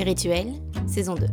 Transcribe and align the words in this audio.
Les 0.00 0.04
rituels, 0.04 0.54
saison 0.86 1.14
2. 1.14 1.26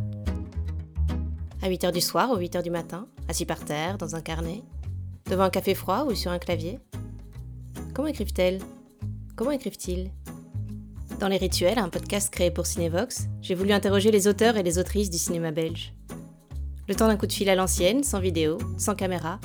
À 1.61 1.69
8h 1.69 1.93
du 1.93 2.01
soir 2.01 2.31
ou 2.31 2.35
8h 2.35 2.61
du 2.61 2.69
matin, 2.69 3.07
assis 3.29 3.45
par 3.45 3.63
terre, 3.63 3.97
dans 3.97 4.17
un 4.17 4.19
carnet, 4.19 4.61
devant 5.29 5.43
un 5.43 5.49
café 5.49 5.73
froid 5.73 6.03
ou 6.03 6.13
sur 6.13 6.31
un 6.31 6.37
clavier. 6.37 6.77
Comment 7.93 8.09
écrivent-elles? 8.09 8.59
Comment 9.37 9.51
écrivent-ils? 9.51 10.11
Dans 11.21 11.29
Les 11.29 11.37
Rituels, 11.37 11.79
un 11.79 11.87
podcast 11.87 12.29
créé 12.29 12.51
pour 12.51 12.65
Cinevox, 12.65 13.29
j'ai 13.41 13.55
voulu 13.55 13.71
interroger 13.71 14.11
les 14.11 14.27
auteurs 14.27 14.57
et 14.57 14.63
les 14.63 14.79
autrices 14.79 15.09
du 15.09 15.17
cinéma 15.17 15.51
belge. 15.51 15.93
Le 16.89 16.95
temps 16.95 17.07
d'un 17.07 17.15
coup 17.15 17.27
de 17.27 17.31
fil 17.31 17.47
à 17.47 17.55
l'ancienne, 17.55 18.03
sans 18.03 18.19
vidéo, 18.19 18.57
sans 18.77 18.95
caméra, 18.95 19.39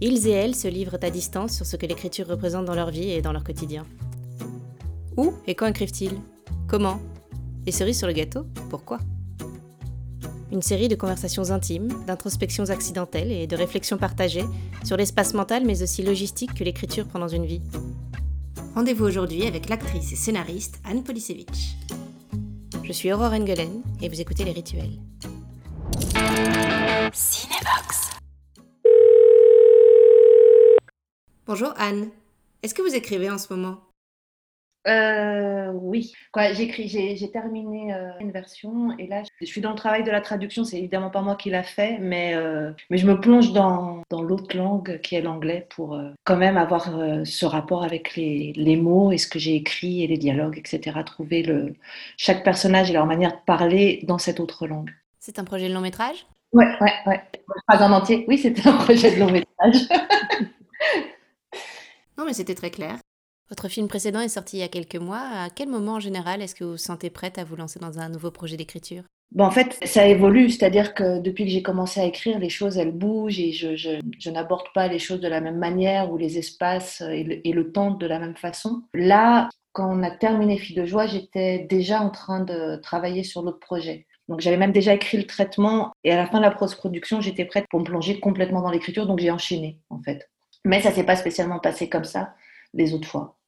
ils 0.00 0.26
et 0.26 0.30
elles 0.30 0.54
se 0.54 0.68
livrent 0.68 0.96
à 1.02 1.10
distance 1.10 1.54
sur 1.54 1.66
ce 1.66 1.76
que 1.76 1.84
l'écriture 1.84 2.28
représente 2.28 2.64
dans 2.64 2.74
leur 2.74 2.90
vie 2.90 3.10
et 3.10 3.20
dans 3.20 3.32
leur 3.32 3.44
quotidien. 3.44 3.84
Où 5.18 5.34
et 5.46 5.54
quand 5.54 5.66
écrivent-ils? 5.66 6.18
Comment? 6.66 6.98
Et 7.66 7.72
cerise 7.72 7.98
sur 7.98 8.06
le 8.06 8.12
gâteau, 8.12 8.46
pourquoi? 8.70 8.98
Une 10.52 10.62
série 10.62 10.88
de 10.88 10.94
conversations 10.94 11.50
intimes, 11.50 11.88
d'introspections 12.06 12.70
accidentelles 12.70 13.32
et 13.32 13.46
de 13.46 13.56
réflexions 13.56 13.96
partagées 13.96 14.44
sur 14.84 14.96
l'espace 14.96 15.34
mental 15.34 15.64
mais 15.64 15.82
aussi 15.82 16.02
logistique 16.02 16.54
que 16.54 16.62
l'écriture 16.62 17.06
prend 17.06 17.18
dans 17.18 17.28
une 17.28 17.46
vie. 17.46 17.62
Rendez-vous 18.74 19.04
aujourd'hui 19.04 19.46
avec 19.46 19.68
l'actrice 19.68 20.12
et 20.12 20.16
scénariste 20.16 20.80
Anne 20.84 21.02
Polisevich. 21.02 21.76
Je 22.82 22.92
suis 22.92 23.12
Aurore 23.12 23.32
Engelen 23.32 23.82
et 24.02 24.08
vous 24.08 24.20
écoutez 24.20 24.44
Les 24.44 24.52
Rituels. 24.52 24.98
Cinébox. 27.12 28.10
Bonjour 31.46 31.72
Anne. 31.78 32.10
Est-ce 32.62 32.74
que 32.74 32.82
vous 32.82 32.94
écrivez 32.94 33.30
en 33.30 33.38
ce 33.38 33.52
moment? 33.52 33.80
Euh, 34.86 35.72
oui, 35.72 36.12
quoi, 36.30 36.52
j'écris, 36.52 36.88
j'ai, 36.88 37.30
terminé 37.30 37.94
euh, 37.94 38.10
une 38.20 38.30
version 38.30 38.96
et 38.98 39.06
là 39.06 39.22
je 39.40 39.46
suis 39.46 39.60
dans 39.60 39.70
le 39.70 39.76
travail 39.76 40.04
de 40.04 40.10
la 40.10 40.20
traduction. 40.20 40.64
C'est 40.64 40.78
évidemment 40.78 41.10
pas 41.10 41.22
moi 41.22 41.36
qui 41.36 41.50
l'a 41.50 41.62
fait, 41.62 41.98
mais 42.00 42.34
euh, 42.34 42.70
mais 42.90 42.98
je 42.98 43.06
me 43.06 43.18
plonge 43.18 43.52
dans, 43.52 44.02
dans 44.10 44.22
l'autre 44.22 44.56
langue 44.56 45.00
qui 45.00 45.14
est 45.14 45.22
l'anglais 45.22 45.66
pour 45.70 45.94
euh, 45.94 46.10
quand 46.24 46.36
même 46.36 46.56
avoir 46.56 46.90
ce 47.24 47.46
rapport 47.46 47.82
avec 47.82 48.14
les, 48.16 48.52
les 48.56 48.76
mots 48.76 49.10
et 49.10 49.18
ce 49.18 49.26
que 49.26 49.38
j'ai 49.38 49.54
écrit 49.54 50.04
et 50.04 50.06
les 50.06 50.18
dialogues, 50.18 50.58
etc. 50.58 51.00
Trouver 51.06 51.42
le 51.42 51.74
chaque 52.16 52.44
personnage 52.44 52.90
et 52.90 52.92
leur 52.92 53.06
manière 53.06 53.32
de 53.32 53.44
parler 53.46 54.00
dans 54.04 54.18
cette 54.18 54.40
autre 54.40 54.66
langue. 54.66 54.90
C'est 55.18 55.38
un 55.38 55.44
projet 55.44 55.68
de 55.68 55.74
long 55.74 55.80
métrage? 55.80 56.26
Ouais, 56.52 56.66
ouais, 56.80 56.92
ouais. 57.06 57.22
Pas 57.66 57.82
en 57.82 57.92
entier. 57.92 58.24
Oui, 58.28 58.38
c'était 58.38 58.68
un 58.68 58.76
projet 58.76 59.14
de 59.14 59.20
long 59.20 59.30
métrage. 59.30 59.88
Non 62.16 62.24
mais 62.24 62.32
c'était 62.32 62.54
très 62.54 62.70
clair. 62.70 62.98
Votre 63.50 63.68
film 63.68 63.88
précédent 63.88 64.20
est 64.20 64.28
sorti 64.28 64.56
il 64.56 64.60
y 64.60 64.64
a 64.64 64.68
quelques 64.68 64.96
mois. 64.96 65.20
À 65.20 65.50
quel 65.50 65.68
moment 65.68 65.94
en 65.94 66.00
général 66.00 66.40
est-ce 66.40 66.54
que 66.54 66.64
vous 66.64 66.72
vous 66.72 66.76
sentez 66.76 67.10
prête 67.10 67.38
à 67.38 67.44
vous 67.44 67.56
lancer 67.56 67.78
dans 67.78 67.98
un 67.98 68.08
nouveau 68.08 68.30
projet 68.30 68.56
d'écriture? 68.56 69.02
Bon, 69.32 69.44
en 69.44 69.50
fait, 69.50 69.76
ça 69.84 70.06
évolue, 70.06 70.48
c'est-à-dire 70.48 70.94
que 70.94 71.18
depuis 71.18 71.44
que 71.44 71.50
j'ai 71.50 71.62
commencé 71.62 72.00
à 72.00 72.04
écrire, 72.04 72.38
les 72.38 72.48
choses, 72.48 72.78
elles 72.78 72.92
bougent 72.92 73.40
et 73.40 73.52
je, 73.52 74.30
n'aborde 74.30 74.66
pas 74.74 74.86
les 74.88 74.98
choses 74.98 75.20
de 75.20 75.28
la 75.28 75.40
même 75.40 75.58
manière 75.58 76.10
ou 76.12 76.16
les 76.16 76.38
espaces 76.38 77.02
et 77.02 77.52
le, 77.52 77.72
temps 77.72 77.90
de 77.90 78.06
la 78.06 78.18
même 78.18 78.36
façon. 78.36 78.82
Là, 78.94 79.50
quand 79.72 79.92
on 79.92 80.02
a 80.04 80.10
terminé 80.10 80.56
Fille 80.56 80.76
de 80.76 80.84
joie, 80.84 81.06
j'étais 81.06 81.66
déjà 81.68 82.00
en 82.00 82.10
train 82.10 82.40
de 82.40 82.76
travailler 82.76 83.24
sur 83.24 83.42
l'autre 83.42 83.58
projet. 83.58 84.06
Donc 84.28 84.40
j'avais 84.40 84.56
même 84.56 84.72
déjà 84.72 84.94
écrit 84.94 85.18
le 85.18 85.26
traitement 85.26 85.92
et 86.04 86.12
à 86.12 86.16
la 86.16 86.26
fin 86.26 86.38
de 86.38 86.44
la 86.44 86.52
post-production, 86.52 87.20
j'étais 87.20 87.44
prête 87.44 87.66
pour 87.68 87.80
me 87.80 87.84
plonger 87.84 88.20
complètement 88.20 88.62
dans 88.62 88.70
l'écriture, 88.70 89.06
donc 89.06 89.18
j'ai 89.18 89.30
enchaîné 89.30 89.80
en 89.90 90.00
fait. 90.00 90.30
Mais 90.64 90.80
ça 90.80 90.92
s'est 90.92 91.04
pas 91.04 91.16
spécialement 91.16 91.58
passé 91.58 91.90
comme 91.90 92.04
ça 92.04 92.34
les 92.74 92.94
autres 92.94 93.08
fois. 93.08 93.38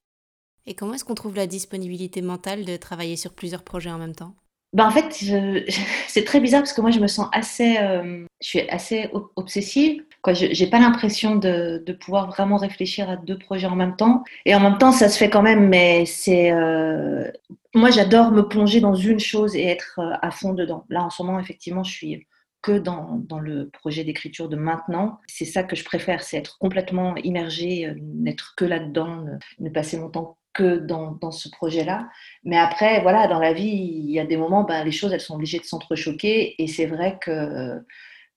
Et 0.66 0.74
comment 0.74 0.92
est-ce 0.92 1.04
qu'on 1.06 1.14
trouve 1.14 1.34
la 1.34 1.46
disponibilité 1.46 2.20
mentale 2.20 2.66
de 2.66 2.76
travailler 2.76 3.16
sur 3.16 3.32
plusieurs 3.32 3.64
projets 3.64 3.88
en 3.90 3.96
même 3.96 4.14
temps? 4.14 4.36
Ben 4.72 4.86
en 4.86 4.90
fait, 4.90 5.10
c'est 6.08 6.24
très 6.24 6.40
bizarre 6.40 6.60
parce 6.62 6.72
que 6.72 6.80
moi 6.80 6.90
je 6.90 7.00
me 7.00 7.06
sens 7.06 7.28
assez, 7.32 7.78
euh, 7.78 8.26
je 8.42 8.46
suis 8.48 8.60
assez 8.68 9.08
ob- 9.12 9.30
obsessive. 9.36 10.02
Quoi, 10.22 10.34
je 10.34 10.46
j'ai 10.52 10.66
pas 10.66 10.80
l'impression 10.80 11.36
de, 11.36 11.82
de 11.86 11.92
pouvoir 11.92 12.26
vraiment 12.28 12.56
réfléchir 12.56 13.08
à 13.08 13.16
deux 13.16 13.38
projets 13.38 13.66
en 13.68 13.76
même 13.76 13.96
temps. 13.96 14.22
Et 14.44 14.54
en 14.54 14.60
même 14.60 14.76
temps, 14.78 14.92
ça 14.92 15.08
se 15.08 15.16
fait 15.18 15.30
quand 15.30 15.42
même, 15.42 15.68
mais 15.68 16.04
c'est, 16.04 16.52
euh, 16.52 17.30
moi 17.74 17.90
j'adore 17.90 18.32
me 18.32 18.42
plonger 18.46 18.80
dans 18.80 18.94
une 18.94 19.20
chose 19.20 19.54
et 19.56 19.64
être 19.64 19.98
euh, 20.00 20.12
à 20.20 20.30
fond 20.30 20.52
dedans. 20.52 20.84
Là 20.90 21.04
en 21.04 21.10
ce 21.10 21.22
moment, 21.22 21.38
effectivement, 21.40 21.84
je 21.84 21.92
suis 21.92 22.26
que 22.66 22.78
dans, 22.78 23.22
dans 23.28 23.38
le 23.38 23.70
projet 23.70 24.02
d'écriture 24.02 24.48
de 24.48 24.56
maintenant. 24.56 25.20
C'est 25.28 25.44
ça 25.44 25.62
que 25.62 25.76
je 25.76 25.84
préfère, 25.84 26.24
c'est 26.24 26.36
être 26.36 26.58
complètement 26.58 27.14
immergée, 27.18 27.86
euh, 27.86 27.94
n'être 28.00 28.54
que 28.56 28.64
là-dedans, 28.64 29.24
ne, 29.60 29.70
passer 29.70 29.96
mon 29.98 30.10
temps 30.10 30.36
que 30.52 30.78
dans, 30.78 31.12
dans 31.12 31.30
ce 31.30 31.48
projet-là. 31.48 32.08
Mais 32.42 32.58
après, 32.58 33.02
voilà, 33.02 33.28
dans 33.28 33.38
la 33.38 33.52
vie, 33.52 33.68
il 33.68 34.10
y 34.10 34.18
a 34.18 34.26
des 34.26 34.36
moments, 34.36 34.64
ben, 34.64 34.82
les 34.82 34.90
choses, 34.90 35.12
elles 35.12 35.20
sont 35.20 35.36
obligées 35.36 35.60
de 35.60 35.64
s'entrechoquer. 35.64 36.60
Et 36.60 36.66
c'est 36.66 36.86
vrai 36.86 37.18
que, 37.20 37.80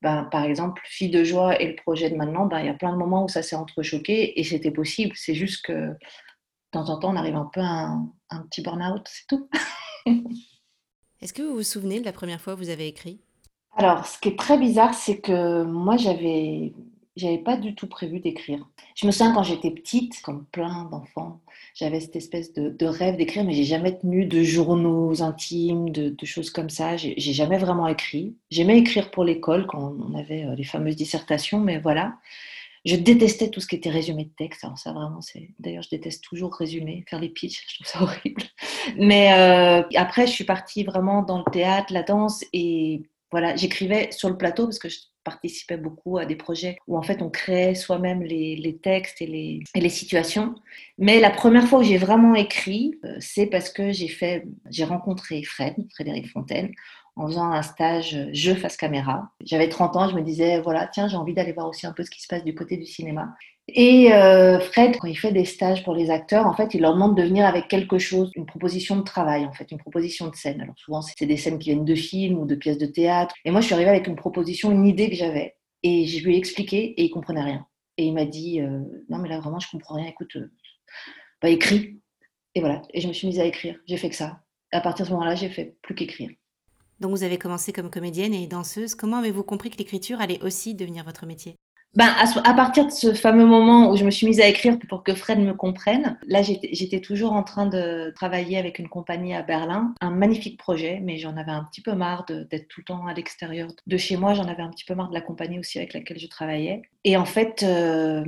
ben, 0.03 0.25
par 0.25 0.43
exemple, 0.43 0.79
Fille 0.85 1.09
de 1.09 1.23
joie 1.23 1.59
et 1.59 1.67
le 1.67 1.75
projet 1.75 2.11
de 2.11 2.15
maintenant, 2.15 2.45
ben, 2.45 2.59
il 2.59 2.67
y 2.67 2.69
a 2.69 2.75
plein 2.75 2.91
de 2.91 2.97
moments 2.97 3.23
où 3.23 3.29
ça 3.29 3.41
s'est 3.41 3.55
entrechoqué 3.55 4.39
et 4.39 4.43
c'était 4.43 4.69
possible. 4.69 5.13
C'est 5.15 5.33
juste 5.33 5.65
que, 5.65 5.73
de 5.73 5.97
temps 6.69 6.89
en 6.89 6.99
temps, 6.99 7.11
on 7.11 7.15
arrive 7.15 7.35
un 7.35 7.49
peu 7.51 7.61
à 7.61 7.87
un, 7.87 8.13
un 8.29 8.43
petit 8.43 8.61
burn-out, 8.61 9.07
c'est 9.07 9.25
tout. 9.27 9.49
Est-ce 11.19 11.33
que 11.33 11.41
vous 11.41 11.55
vous 11.55 11.63
souvenez 11.63 11.99
de 11.99 12.05
la 12.05 12.13
première 12.13 12.39
fois 12.39 12.53
où 12.53 12.57
vous 12.57 12.69
avez 12.69 12.87
écrit? 12.87 13.21
Alors, 13.75 14.05
ce 14.05 14.19
qui 14.19 14.29
est 14.29 14.39
très 14.39 14.57
bizarre, 14.57 14.93
c'est 14.93 15.19
que 15.19 15.63
moi, 15.63 15.95
j'avais, 15.97 16.73
j'avais 17.15 17.37
pas 17.37 17.55
du 17.55 17.75
tout 17.75 17.87
prévu 17.87 18.19
d'écrire. 18.19 18.67
Je 18.95 19.07
me 19.07 19.11
souviens 19.11 19.33
quand 19.33 19.43
j'étais 19.43 19.71
petite, 19.71 20.21
comme 20.21 20.45
plein 20.51 20.85
d'enfants, 20.85 21.39
j'avais 21.75 21.99
cette 21.99 22.15
espèce 22.15 22.53
de, 22.53 22.85
rêve 22.85 23.15
d'écrire, 23.15 23.43
mais 23.45 23.53
j'ai 23.53 23.63
jamais 23.63 23.97
tenu 23.97 24.25
de 24.25 24.43
journaux 24.43 25.21
intimes, 25.21 25.89
de, 25.91 26.09
de 26.09 26.25
choses 26.25 26.49
comme 26.49 26.69
ça. 26.69 26.97
J'ai 26.97 27.13
j'ai 27.17 27.33
jamais 27.33 27.57
vraiment 27.57 27.87
écrit. 27.87 28.35
J'aimais 28.51 28.77
écrire 28.77 29.11
pour 29.11 29.23
l'école 29.23 29.65
quand 29.67 29.95
on 29.99 30.17
avait 30.17 30.43
euh, 30.45 30.55
les 30.55 30.63
fameuses 30.63 30.95
dissertations, 30.95 31.59
mais 31.59 31.79
voilà. 31.79 32.15
Je 32.85 32.95
détestais 32.95 33.49
tout 33.49 33.59
ce 33.59 33.67
qui 33.67 33.75
était 33.75 33.89
résumé 33.89 34.25
de 34.25 34.29
texte. 34.29 34.63
Alors 34.63 34.77
ça, 34.77 34.93
vraiment, 34.93 35.21
c'est. 35.21 35.49
D'ailleurs, 35.59 35.83
je 35.83 35.89
déteste 35.89 36.23
toujours 36.23 36.53
résumer, 36.53 37.03
faire 37.09 37.19
les 37.19 37.29
pitchs. 37.29 37.65
Je 37.67 37.75
trouve 37.75 37.87
ça 37.87 38.01
horrible. 38.03 38.43
Mais 38.97 39.33
euh, 39.33 39.83
après, 39.95 40.27
je 40.27 40.31
suis 40.31 40.45
partie 40.45 40.83
vraiment 40.83 41.21
dans 41.23 41.39
le 41.39 41.51
théâtre, 41.51 41.93
la 41.93 42.03
danse, 42.03 42.43
et 42.53 43.03
voilà, 43.31 43.55
j'écrivais 43.55 44.11
sur 44.11 44.29
le 44.29 44.37
plateau 44.37 44.65
parce 44.65 44.79
que 44.79 44.89
je 44.89 44.97
participais 45.23 45.77
beaucoup 45.77 46.17
à 46.17 46.25
des 46.25 46.35
projets 46.35 46.77
où 46.87 46.97
en 46.97 47.03
fait 47.03 47.21
on 47.21 47.29
créait 47.29 47.75
soi-même 47.75 48.23
les, 48.23 48.79
textes 48.81 49.21
et 49.21 49.27
les, 49.27 49.89
situations. 49.89 50.55
Mais 50.97 51.19
la 51.19 51.29
première 51.29 51.67
fois 51.67 51.79
où 51.79 51.83
j'ai 51.83 51.97
vraiment 51.97 52.35
écrit, 52.35 52.99
euh, 53.05 53.17
c'est 53.19 53.45
parce 53.45 53.69
que 53.69 53.91
j'ai 53.91 54.09
j'ai 54.69 54.83
rencontré 54.83 55.43
Fred, 55.43 55.75
Frédéric 55.93 56.31
Fontaine, 56.31 56.71
en 57.15 57.27
faisant 57.27 57.51
un 57.51 57.61
stage 57.61 58.15
euh, 58.15 58.29
jeu 58.33 58.55
face 58.55 58.77
caméra. 58.77 59.29
J'avais 59.43 59.69
30 59.69 59.95
ans, 59.97 60.09
je 60.09 60.15
me 60.15 60.21
disais, 60.21 60.61
voilà, 60.61 60.87
tiens, 60.87 61.07
j'ai 61.07 61.17
envie 61.17 61.33
d'aller 61.33 61.53
voir 61.53 61.67
aussi 61.67 61.85
un 61.85 61.91
peu 61.93 62.03
ce 62.03 62.09
qui 62.09 62.21
se 62.21 62.27
passe 62.27 62.43
du 62.43 62.55
côté 62.55 62.77
du 62.77 62.85
cinéma. 62.85 63.35
Et 63.75 64.13
euh, 64.13 64.59
Fred, 64.59 64.97
quand 64.97 65.07
il 65.07 65.17
fait 65.17 65.31
des 65.31 65.45
stages 65.45 65.83
pour 65.83 65.93
les 65.93 66.09
acteurs, 66.09 66.45
en 66.45 66.53
fait, 66.53 66.73
il 66.73 66.81
leur 66.81 66.93
demande 66.93 67.15
de 67.17 67.23
venir 67.23 67.45
avec 67.45 67.67
quelque 67.67 67.97
chose, 67.97 68.31
une 68.35 68.45
proposition 68.45 68.95
de 68.95 69.03
travail, 69.03 69.45
en 69.45 69.53
fait, 69.53 69.71
une 69.71 69.77
proposition 69.77 70.27
de 70.27 70.35
scène. 70.35 70.61
Alors 70.61 70.77
souvent, 70.77 71.01
c'est 71.01 71.25
des 71.25 71.37
scènes 71.37 71.59
qui 71.59 71.69
viennent 71.69 71.85
de 71.85 71.95
films 71.95 72.39
ou 72.39 72.45
de 72.45 72.55
pièces 72.55 72.77
de 72.77 72.85
théâtre. 72.85 73.35
Et 73.45 73.51
moi, 73.51 73.61
je 73.61 73.65
suis 73.65 73.75
arrivée 73.75 73.89
avec 73.89 74.07
une 74.07 74.15
proposition, 74.15 74.71
une 74.71 74.85
idée 74.85 75.09
que 75.09 75.15
j'avais. 75.15 75.55
Et 75.83 76.05
je 76.05 76.23
lui 76.25 76.35
ai 76.35 76.37
expliqué 76.37 76.93
et 76.99 77.03
il 77.03 77.09
comprenait 77.09 77.43
rien. 77.43 77.65
Et 77.97 78.05
il 78.05 78.13
m'a 78.13 78.25
dit, 78.25 78.61
euh, 78.61 78.79
non, 79.09 79.17
mais 79.17 79.29
là, 79.29 79.39
vraiment, 79.39 79.59
je 79.59 79.69
comprends 79.69 79.95
rien. 79.95 80.07
Écoute, 80.07 80.35
euh, 80.35 80.51
bah, 81.41 81.49
écris. 81.49 81.99
Et 82.55 82.59
voilà. 82.59 82.81
Et 82.93 83.01
je 83.01 83.07
me 83.07 83.13
suis 83.13 83.27
mise 83.27 83.39
à 83.39 83.45
écrire. 83.45 83.77
J'ai 83.87 83.97
fait 83.97 84.09
que 84.09 84.15
ça. 84.15 84.41
Et 84.71 84.75
à 84.75 84.81
partir 84.81 85.05
de 85.05 85.09
ce 85.09 85.13
moment-là, 85.13 85.35
j'ai 85.35 85.49
fait 85.49 85.75
plus 85.81 85.95
qu'écrire. 85.95 86.29
Donc 86.99 87.11
vous 87.11 87.23
avez 87.23 87.37
commencé 87.37 87.71
comme 87.71 87.89
comédienne 87.89 88.33
et 88.33 88.45
danseuse. 88.47 88.93
Comment 88.93 89.17
avez-vous 89.17 89.43
compris 89.43 89.69
que 89.69 89.77
l'écriture 89.77 90.19
allait 90.19 90.41
aussi 90.43 90.75
devenir 90.75 91.05
votre 91.05 91.25
métier? 91.25 91.55
Ben, 91.95 92.13
à, 92.43 92.53
partir 92.53 92.85
de 92.85 92.91
ce 92.91 93.15
fameux 93.15 93.47
moment 93.47 93.89
où 93.91 93.97
je 93.97 94.05
me 94.05 94.11
suis 94.11 94.27
mise 94.27 94.39
à 94.39 94.47
écrire 94.47 94.77
pour 94.87 95.03
que 95.03 95.15
Fred 95.15 95.39
me 95.39 95.53
comprenne, 95.53 96.19
là 96.27 96.43
j'étais 96.43 97.01
toujours 97.01 97.33
en 97.33 97.41
train 97.41 97.65
de 97.65 98.13
travailler 98.15 98.59
avec 98.59 98.77
une 98.77 98.87
compagnie 98.87 99.33
à 99.33 99.41
Berlin, 99.41 99.95
un 99.99 100.11
magnifique 100.11 100.59
projet, 100.59 100.99
mais 101.01 101.17
j'en 101.17 101.35
avais 101.35 101.51
un 101.51 101.63
petit 101.63 101.81
peu 101.81 101.93
marre 101.93 102.25
d'être 102.27 102.67
tout 102.67 102.81
le 102.81 102.85
temps 102.85 103.07
à 103.07 103.13
l'extérieur 103.15 103.69
de 103.87 103.97
chez 103.97 104.17
moi, 104.17 104.35
j'en 104.35 104.47
avais 104.47 104.61
un 104.61 104.69
petit 104.69 104.85
peu 104.85 104.93
marre 104.93 105.09
de 105.09 105.15
la 105.15 105.21
compagnie 105.21 105.57
aussi 105.57 105.79
avec 105.79 105.93
laquelle 105.93 106.19
je 106.19 106.27
travaillais. 106.27 106.83
Et 107.05 107.17
en 107.17 107.25
fait, 107.25 107.63
euh, 107.63 108.23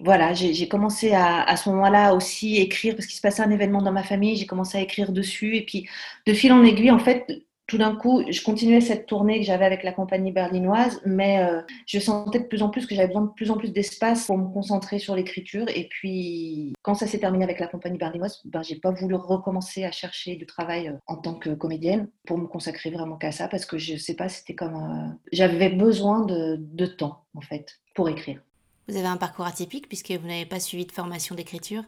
voilà, 0.00 0.32
j'ai 0.32 0.54
j'ai 0.54 0.66
commencé 0.66 1.12
à, 1.12 1.42
à 1.42 1.56
ce 1.56 1.68
moment-là 1.68 2.14
aussi 2.14 2.56
écrire 2.56 2.94
parce 2.94 3.06
qu'il 3.06 3.16
se 3.16 3.20
passait 3.20 3.42
un 3.42 3.50
événement 3.50 3.82
dans 3.82 3.92
ma 3.92 4.04
famille, 4.04 4.36
j'ai 4.36 4.46
commencé 4.46 4.78
à 4.78 4.80
écrire 4.80 5.12
dessus. 5.12 5.56
Et 5.56 5.66
puis 5.66 5.86
de 6.26 6.32
fil 6.32 6.52
en 6.52 6.64
aiguille, 6.64 6.90
en 6.90 6.98
fait, 6.98 7.26
tout 7.66 7.78
d'un 7.78 7.96
coup, 7.96 8.22
je 8.30 8.42
continuais 8.42 8.80
cette 8.80 9.06
tournée 9.06 9.40
que 9.40 9.44
j'avais 9.44 9.64
avec 9.64 9.82
la 9.82 9.92
compagnie 9.92 10.30
berlinoise, 10.30 11.00
mais 11.04 11.40
euh, 11.40 11.62
je 11.86 11.98
sentais 11.98 12.38
de 12.38 12.44
plus 12.44 12.62
en 12.62 12.70
plus 12.70 12.86
que 12.86 12.94
j'avais 12.94 13.08
besoin 13.08 13.22
de 13.22 13.32
plus 13.32 13.50
en 13.50 13.56
plus 13.56 13.72
d'espace 13.72 14.26
pour 14.26 14.38
me 14.38 14.52
concentrer 14.52 15.00
sur 15.00 15.16
l'écriture. 15.16 15.66
Et 15.74 15.88
puis, 15.88 16.74
quand 16.82 16.94
ça 16.94 17.08
s'est 17.08 17.18
terminé 17.18 17.42
avec 17.42 17.58
la 17.58 17.66
compagnie 17.66 17.98
berlinoise, 17.98 18.40
ben, 18.44 18.62
j'ai 18.62 18.76
pas 18.76 18.92
voulu 18.92 19.16
recommencer 19.16 19.82
à 19.84 19.90
chercher 19.90 20.36
du 20.36 20.46
travail 20.46 20.88
euh, 20.88 20.96
en 21.06 21.16
tant 21.16 21.34
que 21.34 21.50
comédienne 21.50 22.08
pour 22.24 22.38
me 22.38 22.46
consacrer 22.46 22.90
vraiment 22.90 23.16
qu'à 23.16 23.32
ça, 23.32 23.48
parce 23.48 23.66
que 23.66 23.78
je 23.78 23.96
sais 23.96 24.14
pas, 24.14 24.28
c'était 24.28 24.54
comme 24.54 24.76
euh, 24.76 25.14
j'avais 25.32 25.70
besoin 25.70 26.24
de, 26.24 26.56
de 26.60 26.86
temps 26.86 27.24
en 27.34 27.40
fait 27.40 27.80
pour 27.94 28.08
écrire. 28.08 28.40
Vous 28.88 28.96
avez 28.96 29.08
un 29.08 29.16
parcours 29.16 29.46
atypique 29.46 29.88
puisque 29.88 30.12
vous 30.12 30.28
n'avez 30.28 30.46
pas 30.46 30.60
suivi 30.60 30.86
de 30.86 30.92
formation 30.92 31.34
d'écriture. 31.34 31.82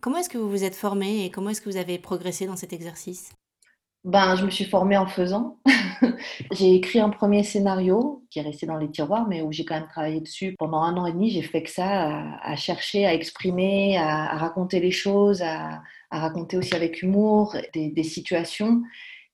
Comment 0.00 0.16
est-ce 0.16 0.28
que 0.28 0.38
vous 0.38 0.50
vous 0.50 0.64
êtes 0.64 0.74
formé 0.74 1.24
et 1.24 1.30
comment 1.30 1.50
est-ce 1.50 1.60
que 1.60 1.70
vous 1.70 1.76
avez 1.76 1.98
progressé 1.98 2.46
dans 2.46 2.56
cet 2.56 2.72
exercice? 2.72 3.30
Ben, 4.04 4.34
je 4.36 4.44
me 4.46 4.50
suis 4.50 4.64
formée 4.64 4.96
en 4.96 5.06
faisant. 5.06 5.58
j'ai 6.52 6.74
écrit 6.74 7.00
un 7.00 7.10
premier 7.10 7.42
scénario 7.42 8.24
qui 8.30 8.38
est 8.38 8.42
resté 8.42 8.66
dans 8.66 8.78
les 8.78 8.90
tiroirs, 8.90 9.28
mais 9.28 9.42
où 9.42 9.52
j'ai 9.52 9.64
quand 9.64 9.74
même 9.74 9.88
travaillé 9.88 10.20
dessus 10.20 10.54
pendant 10.58 10.82
un 10.82 10.96
an 10.96 11.06
et 11.06 11.12
demi. 11.12 11.30
J'ai 11.30 11.42
fait 11.42 11.62
que 11.62 11.70
ça, 11.70 12.38
à, 12.42 12.56
chercher, 12.56 13.04
à 13.04 13.12
exprimer, 13.12 13.98
à, 13.98 14.36
raconter 14.36 14.80
les 14.80 14.90
choses, 14.90 15.42
à, 15.42 15.82
raconter 16.10 16.56
aussi 16.56 16.74
avec 16.74 17.02
humour 17.02 17.56
des, 17.74 17.90
des 17.90 18.02
situations. 18.02 18.82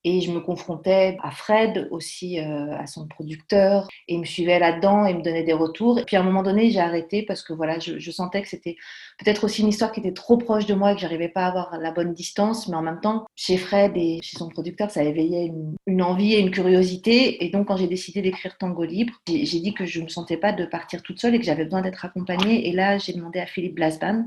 Et 0.09 0.21
je 0.21 0.31
me 0.31 0.39
confrontais 0.39 1.19
à 1.21 1.33
Fred, 1.33 1.89
aussi 1.91 2.39
euh, 2.39 2.79
à 2.79 2.87
son 2.87 3.09
producteur, 3.09 3.89
et 4.07 4.15
il 4.15 4.21
me 4.21 4.25
suivait 4.25 4.61
là-dedans 4.61 5.05
et 5.05 5.13
me 5.13 5.21
donnait 5.21 5.43
des 5.43 5.53
retours. 5.53 5.99
Et 5.99 6.05
puis 6.05 6.15
à 6.15 6.21
un 6.21 6.23
moment 6.23 6.45
donné, 6.45 6.71
j'ai 6.71 6.79
arrêté 6.79 7.25
parce 7.25 7.43
que 7.43 7.53
voilà, 7.53 7.81
je, 7.81 8.11
sentais 8.13 8.41
que 8.41 8.47
c'était 8.47 8.77
peut-être 9.19 9.43
aussi 9.43 9.63
une 9.63 9.69
histoire 9.69 9.91
qui 9.91 9.99
était 9.99 10.13
trop 10.13 10.37
proche 10.37 10.65
de 10.67 10.75
moi 10.75 10.93
et 10.93 10.95
que 10.95 11.01
j'arrivais 11.01 11.29
pas 11.29 11.47
à 11.47 11.49
avoir 11.49 11.77
la 11.81 11.91
bonne 11.91 12.15
distance. 12.15 12.69
Mais 12.69 12.77
en 12.77 12.83
même 12.83 13.01
temps, 13.01 13.27
chez 13.35 13.57
Fred 13.57 13.97
et 13.97 14.21
chez 14.23 14.37
son 14.39 14.49
producteur, 14.49 14.93
ça 14.93 15.03
éveillait 15.03 15.47
une, 15.47 15.75
une 15.89 16.03
envie 16.03 16.35
et 16.35 16.39
une 16.39 16.53
curiosité. 16.53 17.45
Et 17.45 17.51
donc, 17.51 17.67
quand 17.67 17.77
j'ai 17.77 17.89
décidé 17.89 18.23
d'écrire 18.23 18.57
Tango 18.59 18.85
Libre, 18.85 19.15
j'ai 19.27 19.59
dit 19.59 19.75
que 19.75 19.87
je 19.87 19.99
ne 19.99 20.05
me 20.05 20.09
sentais 20.09 20.37
pas 20.37 20.53
de 20.53 20.67
partir 20.67 21.03
toute 21.03 21.21
seule 21.21 21.35
et 21.35 21.41
que 21.41 21.45
j'avais 21.45 21.65
besoin 21.65 21.83
d'être 21.83 22.05
accompagnée. 22.05 22.69
Et 22.69 22.73
là, 22.73 22.97
j'ai 22.99 23.13
demandé 23.13 23.41
à 23.41 23.47
Philippe 23.47 23.75
Blasban. 23.75 24.27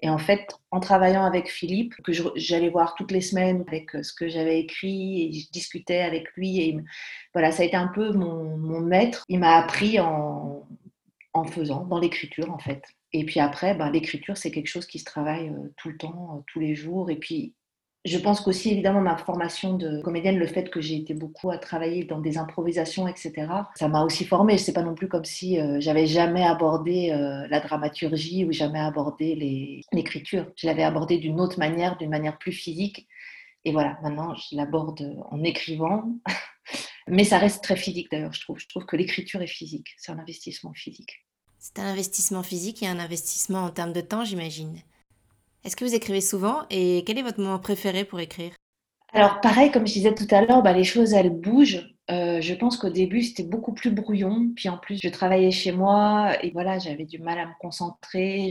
Et 0.00 0.08
en 0.08 0.18
fait, 0.18 0.54
en 0.70 0.80
travaillant 0.80 1.24
avec 1.24 1.48
Philippe, 1.48 1.94
que 2.04 2.12
j'allais 2.36 2.68
voir 2.68 2.94
toutes 2.94 3.10
les 3.10 3.20
semaines 3.20 3.64
avec 3.66 3.94
euh, 3.94 4.02
ce 4.02 4.12
que 4.12 4.28
j'avais 4.28 4.60
écrit 4.60 5.24
et 5.24 5.32
je 5.32 5.50
discutais 5.50 6.00
avec 6.00 6.30
lui. 6.36 6.60
Et 6.60 6.76
voilà, 7.34 7.50
ça 7.50 7.62
a 7.62 7.66
été 7.66 7.76
un 7.76 7.88
peu 7.88 8.12
mon, 8.12 8.56
mon 8.56 8.80
maître. 8.80 9.24
Il 9.28 9.40
m'a 9.40 9.56
appris 9.56 9.98
en, 9.98 10.68
en 11.32 11.44
faisant, 11.44 11.84
dans 11.84 11.98
l'écriture 11.98 12.50
en 12.50 12.58
fait. 12.58 12.84
Et 13.12 13.24
puis 13.24 13.40
après, 13.40 13.74
ben, 13.74 13.90
l'écriture, 13.90 14.36
c'est 14.36 14.50
quelque 14.50 14.68
chose 14.68 14.86
qui 14.86 14.98
se 14.98 15.04
travaille 15.04 15.48
euh, 15.48 15.72
tout 15.76 15.88
le 15.88 15.96
temps, 15.96 16.36
euh, 16.36 16.42
tous 16.46 16.60
les 16.60 16.74
jours. 16.74 17.10
Et 17.10 17.16
puis, 17.16 17.54
je 18.04 18.18
pense 18.18 18.40
qu'aussi, 18.40 18.70
évidemment, 18.70 19.00
ma 19.00 19.16
formation 19.16 19.74
de 19.74 20.00
comédienne, 20.02 20.38
le 20.38 20.46
fait 20.46 20.70
que 20.70 20.80
j'ai 20.80 20.96
été 20.96 21.14
beaucoup 21.14 21.50
à 21.50 21.58
travailler 21.58 22.04
dans 22.04 22.20
des 22.20 22.38
improvisations, 22.38 23.08
etc., 23.08 23.32
ça 23.74 23.88
m'a 23.88 24.04
aussi 24.04 24.24
formée. 24.24 24.56
C'est 24.56 24.72
pas 24.72 24.82
non 24.82 24.94
plus 24.94 25.08
comme 25.08 25.24
si 25.24 25.58
euh, 25.60 25.78
j'avais 25.80 26.06
jamais 26.06 26.44
abordé 26.44 27.08
la 27.50 27.60
dramaturgie 27.60 28.44
ou 28.44 28.52
jamais 28.52 28.80
abordé 28.80 29.82
l'écriture. 29.92 30.46
Je 30.56 30.66
l'avais 30.66 30.84
abordé 30.84 31.18
d'une 31.18 31.40
autre 31.40 31.58
manière, 31.58 31.96
d'une 31.98 32.10
manière 32.10 32.38
plus 32.38 32.52
physique. 32.52 33.08
Et 33.64 33.72
voilà, 33.72 33.98
maintenant, 34.02 34.34
je 34.34 34.56
l'aborde 34.56 35.16
en 35.30 35.42
écrivant. 35.42 36.04
Mais 37.08 37.24
ça 37.24 37.38
reste 37.38 37.62
très 37.62 37.76
physique 37.76 38.10
d'ailleurs, 38.10 38.32
je 38.32 38.40
trouve. 38.40 38.58
Je 38.58 38.68
trouve 38.68 38.84
que 38.84 38.96
l'écriture 38.96 39.42
est 39.42 39.46
physique. 39.46 39.88
C'est 39.96 40.12
un 40.12 40.18
investissement 40.18 40.72
physique. 40.74 41.24
C'est 41.58 41.78
un 41.78 41.86
investissement 41.86 42.42
physique 42.42 42.82
et 42.82 42.86
un 42.86 42.98
investissement 42.98 43.64
en 43.64 43.70
termes 43.70 43.92
de 43.92 44.00
temps, 44.00 44.24
j'imagine. 44.24 44.78
Est-ce 45.68 45.76
que 45.76 45.84
vous 45.84 45.94
écrivez 45.94 46.22
souvent 46.22 46.62
et 46.70 47.04
quel 47.06 47.18
est 47.18 47.22
votre 47.22 47.42
moment 47.42 47.58
préféré 47.58 48.06
pour 48.06 48.20
écrire? 48.20 48.52
Alors 49.12 49.42
pareil, 49.42 49.70
comme 49.70 49.86
je 49.86 49.92
disais 49.92 50.14
tout 50.14 50.26
à 50.30 50.40
l'heure, 50.40 50.62
bah, 50.62 50.72
les 50.72 50.82
choses 50.82 51.12
elles 51.12 51.28
bougent. 51.28 51.94
Euh, 52.10 52.40
je 52.40 52.54
pense 52.54 52.78
qu'au 52.78 52.88
début 52.88 53.22
c'était 53.22 53.42
beaucoup 53.42 53.74
plus 53.74 53.90
brouillon, 53.90 54.50
puis 54.56 54.70
en 54.70 54.78
plus 54.78 54.98
je 55.02 55.10
travaillais 55.10 55.50
chez 55.50 55.72
moi 55.72 56.42
et 56.42 56.52
voilà 56.52 56.78
j'avais 56.78 57.04
du 57.04 57.18
mal 57.18 57.38
à 57.38 57.44
me 57.44 57.52
concentrer. 57.60 58.50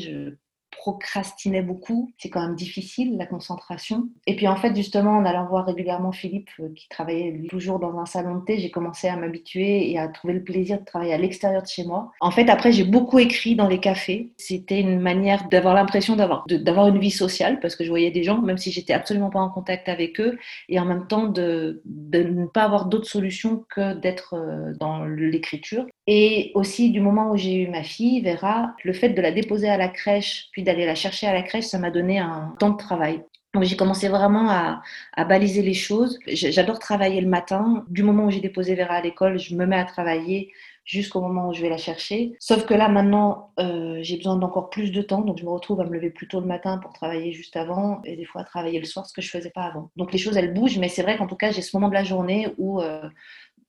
Procrastinais 0.72 1.62
beaucoup. 1.62 2.12
C'est 2.18 2.30
quand 2.30 2.42
même 2.42 2.56
difficile, 2.56 3.18
la 3.18 3.25
concentration. 3.25 4.10
Et 4.25 4.36
puis 4.36 4.48
en 4.48 4.56
fait, 4.56 4.75
justement, 4.75 5.18
en 5.18 5.25
allant 5.25 5.48
voir 5.48 5.66
régulièrement 5.66 6.12
Philippe, 6.12 6.50
euh, 6.60 6.69
qui 6.75 6.88
travaillait 6.90 7.48
toujours 7.50 7.80
dans 7.80 7.98
un 8.00 8.06
salon 8.06 8.36
de 8.36 8.46
thé, 8.46 8.60
j'ai 8.60 8.72
commencé 8.72 9.08
à 9.08 9.16
m'habituer 9.16 9.92
et 9.92 10.00
à 10.00 10.08
trouver 10.08 10.34
le 10.34 10.44
plaisir 10.44 10.80
de 10.80 10.86
travailler 10.86 11.14
à 11.14 11.18
l'extérieur 11.18 11.62
de 11.62 11.68
chez 11.68 11.84
moi. 11.84 12.12
En 12.22 12.31
fait, 12.31 12.50
après, 12.50 12.72
j'ai 12.72 12.84
beaucoup 12.84 13.19
écrit 13.19 13.56
dans 13.56 13.68
les 13.68 13.80
cafés. 13.80 14.31
C'était 14.38 14.80
une 14.80 15.00
manière 15.00 15.48
d'avoir 15.50 15.74
l'impression 15.74 16.16
d'avoir 16.16 16.46
d'avoir 16.48 16.88
une 16.88 17.00
vie 17.00 17.12
sociale, 17.12 17.60
parce 17.60 17.75
que 17.75 17.84
je 17.84 17.90
voyais 17.90 18.12
des 18.12 18.24
gens, 18.24 18.42
même 18.42 18.58
si 18.58 18.72
j'étais 18.72 18.94
absolument 18.94 19.30
pas 19.30 19.40
en 19.40 19.50
contact 19.50 19.90
avec 19.90 20.20
eux, 20.20 20.38
et 20.70 20.80
en 20.80 20.86
même 20.86 21.08
temps 21.08 21.28
de, 21.28 21.81
de 21.86 22.24
ne 22.24 22.46
pas 22.46 22.63
avoir 22.63 22.86
d'autre 22.86 23.08
solution 23.08 23.66
que 23.70 23.94
d'être 23.94 24.36
euh, 24.36 24.74
dans 24.80 25.06
l'écriture. 25.06 25.86
Et 26.08 26.52
aussi, 26.56 26.92
du 26.92 27.02
moment 27.02 27.31
où 27.31 27.38
j'ai 27.38 27.56
eu 27.63 27.68
ma 27.68 27.84
fille, 27.84 28.22
Vera, 28.22 28.74
le 28.84 28.94
fait 28.94 29.10
de 29.10 29.22
la 29.22 29.31
déposer 29.31 29.70
à 29.70 29.78
la 29.78 29.90
crèche, 29.90 30.48
puis 30.57 30.63
d'aller 30.63 30.88
la 30.88 30.95
chercher 30.95 31.27
à 31.27 31.33
la 31.33 31.44
crèche, 31.44 31.65
ça 31.65 31.77
m'a 31.77 31.92
donné 31.92 32.18
un 32.18 32.56
temps 32.57 32.71
de 32.71 32.77
travail. 32.77 33.24
Donc 33.54 33.62
j'ai 33.62 33.77
commencé 33.77 34.09
vraiment 34.09 34.50
à, 34.50 34.81
baliser 35.25 35.62
les 35.62 35.75
choses. 35.75 36.18
J'adore 36.25 36.80
travailler 36.80 37.21
le 37.21 37.27
matin. 37.27 37.86
Du 37.89 38.01
moment 38.01 38.25
où 38.25 38.31
j'ai 38.31 38.39
déposé 38.39 38.74
Vera 38.74 38.95
à 38.95 39.01
l'école, 39.01 39.38
je 39.38 39.54
me 39.54 39.68
mets 39.68 39.77
à 39.77 39.86
travailler 39.86 40.51
jusqu'au 40.83 41.21
moment 41.21 41.50
où 41.50 41.54
je 41.54 41.62
vais 41.62 41.69
la 41.69 41.77
chercher. 41.77 42.33
Sauf 42.39 42.65
que 42.65 42.74
là, 42.74 42.89
maintenant, 42.89 43.51
euh, 43.59 44.00
j'ai 44.01 44.18
besoin 44.18 44.36
d'encore 44.36 44.71
plus 44.71 44.92
de 44.92 45.04
temps. 45.04 45.21
Donc 45.21 45.38
je 45.38 45.44
me 45.44 45.51
retrouve 45.51 45.80
à 45.80 45.83
me 45.83 45.94
lever 45.94 46.09
plus 46.09 46.27
tôt 46.27 46.39
le 46.39 46.48
matin 46.48 46.80
pour 46.80 46.92
travailler 46.92 47.33
juste 47.33 47.56
avant 47.56 48.01
et 48.03 48.15
des 48.15 48.25
fois 48.25 48.42
à 48.42 48.44
travailler 48.44 48.80
le 48.80 48.88
soir, 48.88 49.06
ce 49.06 49.13
que 49.13 49.21
je 49.21 49.30
faisais 49.30 49.51
pas 49.51 49.65
avant. 49.65 49.92
Donc 49.95 50.12
les 50.12 50.18
choses, 50.18 50.38
elles 50.38 50.56
bougent. 50.56 50.80
Mais 50.80 50.89
c'est 50.89 51.03
vrai 51.03 51.18
qu'en 51.18 51.27
tout 51.27 51.36
cas, 51.36 51.51
j'ai 51.51 51.62
ce 51.62 51.77
moment 51.77 51.89
de 51.89 51.94
la 51.94 52.03
journée 52.03 52.48
où... 52.57 52.81
Euh, 52.81 53.07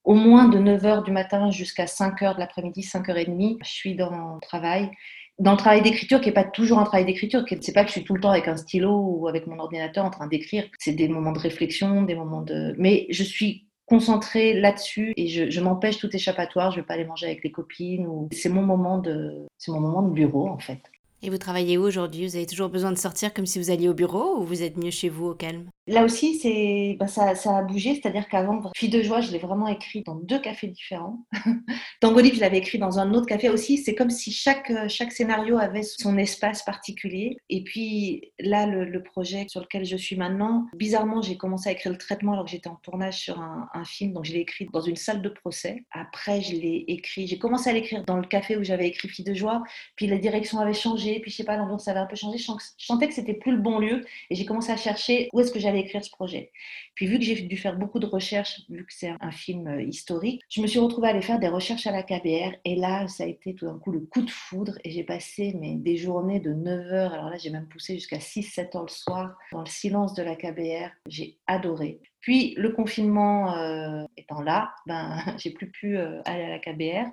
au 0.04 0.14
moins 0.14 0.48
de 0.48 0.58
9h 0.58 1.04
du 1.04 1.10
matin 1.10 1.50
jusqu'à 1.50 1.84
5h 1.84 2.36
de 2.36 2.40
l'après-midi, 2.40 2.80
5h30, 2.80 3.58
je 3.62 3.68
suis 3.68 3.94
dans 3.94 4.36
le 4.36 4.40
travail. 4.40 4.90
Dans 5.38 5.52
le 5.52 5.56
travail 5.56 5.82
d'écriture, 5.82 6.20
qui 6.20 6.26
n'est 6.26 6.34
pas 6.34 6.44
toujours 6.44 6.80
un 6.80 6.84
travail 6.84 7.04
d'écriture, 7.04 7.44
c'est 7.60 7.72
pas 7.72 7.84
que 7.84 7.88
je 7.88 7.92
suis 7.92 8.04
tout 8.04 8.14
le 8.14 8.20
temps 8.20 8.30
avec 8.30 8.48
un 8.48 8.56
stylo 8.56 8.92
ou 8.92 9.28
avec 9.28 9.46
mon 9.46 9.58
ordinateur 9.60 10.04
en 10.04 10.10
train 10.10 10.26
d'écrire. 10.26 10.64
C'est 10.78 10.92
des 10.92 11.08
moments 11.08 11.32
de 11.32 11.38
réflexion, 11.38 12.02
des 12.02 12.16
moments 12.16 12.42
de. 12.42 12.74
Mais 12.76 13.06
je 13.10 13.22
suis 13.22 13.68
concentrée 13.86 14.52
là-dessus 14.52 15.14
et 15.16 15.28
je, 15.28 15.60
m'empêche 15.60 15.98
tout 15.98 16.14
échappatoire. 16.14 16.72
Je 16.72 16.80
vais 16.80 16.86
pas 16.86 16.94
aller 16.94 17.04
manger 17.04 17.26
avec 17.26 17.44
les 17.44 17.52
copines 17.52 18.06
ou 18.06 18.28
c'est 18.32 18.48
mon 18.48 18.62
moment 18.62 18.98
de, 18.98 19.46
c'est 19.56 19.70
mon 19.70 19.80
moment 19.80 20.02
de 20.02 20.12
bureau 20.12 20.48
en 20.48 20.58
fait. 20.58 20.80
Et 21.20 21.30
vous 21.30 21.38
travaillez 21.38 21.78
où 21.78 21.82
aujourd'hui? 21.82 22.26
Vous 22.26 22.36
avez 22.36 22.46
toujours 22.46 22.68
besoin 22.68 22.92
de 22.92 22.98
sortir 22.98 23.34
comme 23.34 23.46
si 23.46 23.58
vous 23.58 23.70
alliez 23.70 23.88
au 23.88 23.94
bureau 23.94 24.38
ou 24.38 24.44
vous 24.44 24.62
êtes 24.62 24.76
mieux 24.76 24.92
chez 24.92 25.08
vous 25.08 25.26
au 25.26 25.34
calme? 25.34 25.68
Là 25.88 26.04
aussi, 26.04 26.34
c'est, 26.34 26.96
bah, 27.00 27.06
ça, 27.08 27.32
a 27.32 27.62
bougé, 27.62 27.94
c'est-à-dire 27.94 28.28
qu'avant, 28.28 28.60
Fille 28.76 28.90
de 28.90 29.02
joie, 29.02 29.20
je 29.20 29.32
l'ai 29.32 29.38
vraiment 29.38 29.68
écrit 29.68 30.02
dans 30.02 30.14
deux 30.14 30.38
cafés 30.38 30.68
différents. 30.68 31.24
Tango 32.00 32.22
je 32.22 32.40
l'avais 32.40 32.58
écrit 32.58 32.78
dans 32.78 32.98
un 32.98 33.14
autre 33.14 33.26
café 33.26 33.48
aussi. 33.48 33.78
C'est 33.78 33.94
comme 33.94 34.10
si 34.10 34.30
chaque, 34.30 34.70
chaque 34.88 35.12
scénario 35.12 35.58
avait 35.58 35.82
son 35.82 36.18
espace 36.18 36.62
particulier. 36.62 37.36
Et 37.48 37.64
puis 37.64 38.32
là, 38.38 38.66
le, 38.66 39.02
projet 39.02 39.46
sur 39.48 39.60
lequel 39.62 39.84
je 39.86 39.96
suis 39.96 40.16
maintenant, 40.16 40.66
bizarrement, 40.74 41.22
j'ai 41.22 41.36
commencé 41.36 41.70
à 41.70 41.72
écrire 41.72 41.92
le 41.92 41.98
traitement 41.98 42.32
alors 42.32 42.44
que 42.44 42.50
j'étais 42.50 42.68
en 42.68 42.78
tournage 42.82 43.18
sur 43.18 43.40
un, 43.40 43.68
un 43.72 43.84
film. 43.84 44.12
Donc 44.12 44.24
je 44.24 44.32
l'ai 44.32 44.40
écrit 44.40 44.68
dans 44.72 44.82
une 44.82 44.96
salle 44.96 45.22
de 45.22 45.28
procès. 45.30 45.84
Après, 45.92 46.42
je 46.42 46.52
l'ai 46.52 46.84
écrit, 46.88 47.26
j'ai 47.26 47.38
commencé 47.38 47.70
à 47.70 47.72
l'écrire 47.72 48.04
dans 48.04 48.16
le 48.16 48.26
café 48.26 48.56
où 48.56 48.62
j'avais 48.62 48.88
écrit 48.88 49.08
Fille 49.08 49.24
de 49.24 49.34
joie. 49.34 49.62
Puis 49.96 50.06
la 50.06 50.18
direction 50.18 50.58
avait 50.58 50.74
changé. 50.74 51.07
Puis 51.20 51.30
je 51.30 51.36
sais 51.36 51.44
pas, 51.44 51.56
l'ambiance 51.56 51.88
avait 51.88 51.98
un 51.98 52.06
peu 52.06 52.16
changé. 52.16 52.38
Je 52.38 52.52
sentais 52.78 53.08
que 53.08 53.14
c'était 53.14 53.34
plus 53.34 53.52
le 53.52 53.58
bon 53.58 53.78
lieu. 53.78 54.04
Et 54.30 54.34
j'ai 54.34 54.44
commencé 54.44 54.70
à 54.70 54.76
chercher 54.76 55.28
où 55.32 55.40
est-ce 55.40 55.52
que 55.52 55.58
j'allais 55.58 55.80
écrire 55.80 56.04
ce 56.04 56.10
projet. 56.10 56.52
Puis 56.94 57.06
vu 57.06 57.18
que 57.18 57.24
j'ai 57.24 57.36
dû 57.36 57.56
faire 57.56 57.76
beaucoup 57.76 57.98
de 57.98 58.06
recherches, 58.06 58.62
vu 58.68 58.84
que 58.84 58.92
c'est 58.92 59.12
un 59.20 59.30
film 59.30 59.66
euh, 59.68 59.82
historique, 59.82 60.42
je 60.48 60.60
me 60.60 60.66
suis 60.66 60.78
retrouvée 60.78 61.08
à 61.08 61.10
aller 61.10 61.22
faire 61.22 61.38
des 61.38 61.48
recherches 61.48 61.86
à 61.86 61.92
la 61.92 62.02
KBR. 62.02 62.56
Et 62.64 62.76
là, 62.76 63.06
ça 63.08 63.24
a 63.24 63.26
été 63.26 63.54
tout 63.54 63.66
d'un 63.66 63.78
coup 63.78 63.92
le 63.92 64.00
coup 64.00 64.22
de 64.22 64.30
foudre. 64.30 64.78
Et 64.84 64.90
j'ai 64.90 65.04
passé 65.04 65.52
des 65.54 65.96
journées 65.96 66.40
de 66.40 66.52
9 66.52 66.92
heures. 66.92 67.12
Alors 67.14 67.30
là, 67.30 67.36
j'ai 67.38 67.50
même 67.50 67.68
poussé 67.68 67.94
jusqu'à 67.94 68.18
6-7 68.18 68.76
heures 68.76 68.82
le 68.82 68.88
soir 68.88 69.36
dans 69.52 69.60
le 69.60 69.66
silence 69.66 70.14
de 70.14 70.22
la 70.22 70.36
KBR. 70.36 70.90
J'ai 71.06 71.38
adoré. 71.46 72.00
Puis 72.20 72.54
le 72.56 72.70
confinement 72.70 73.56
euh, 73.56 74.04
étant 74.16 74.42
là, 74.42 74.74
ben, 74.86 75.18
j'ai 75.38 75.50
plus 75.50 75.70
pu 75.70 75.96
euh, 75.96 76.20
aller 76.24 76.42
à 76.42 76.50
la 76.50 76.58
KBR. 76.58 77.10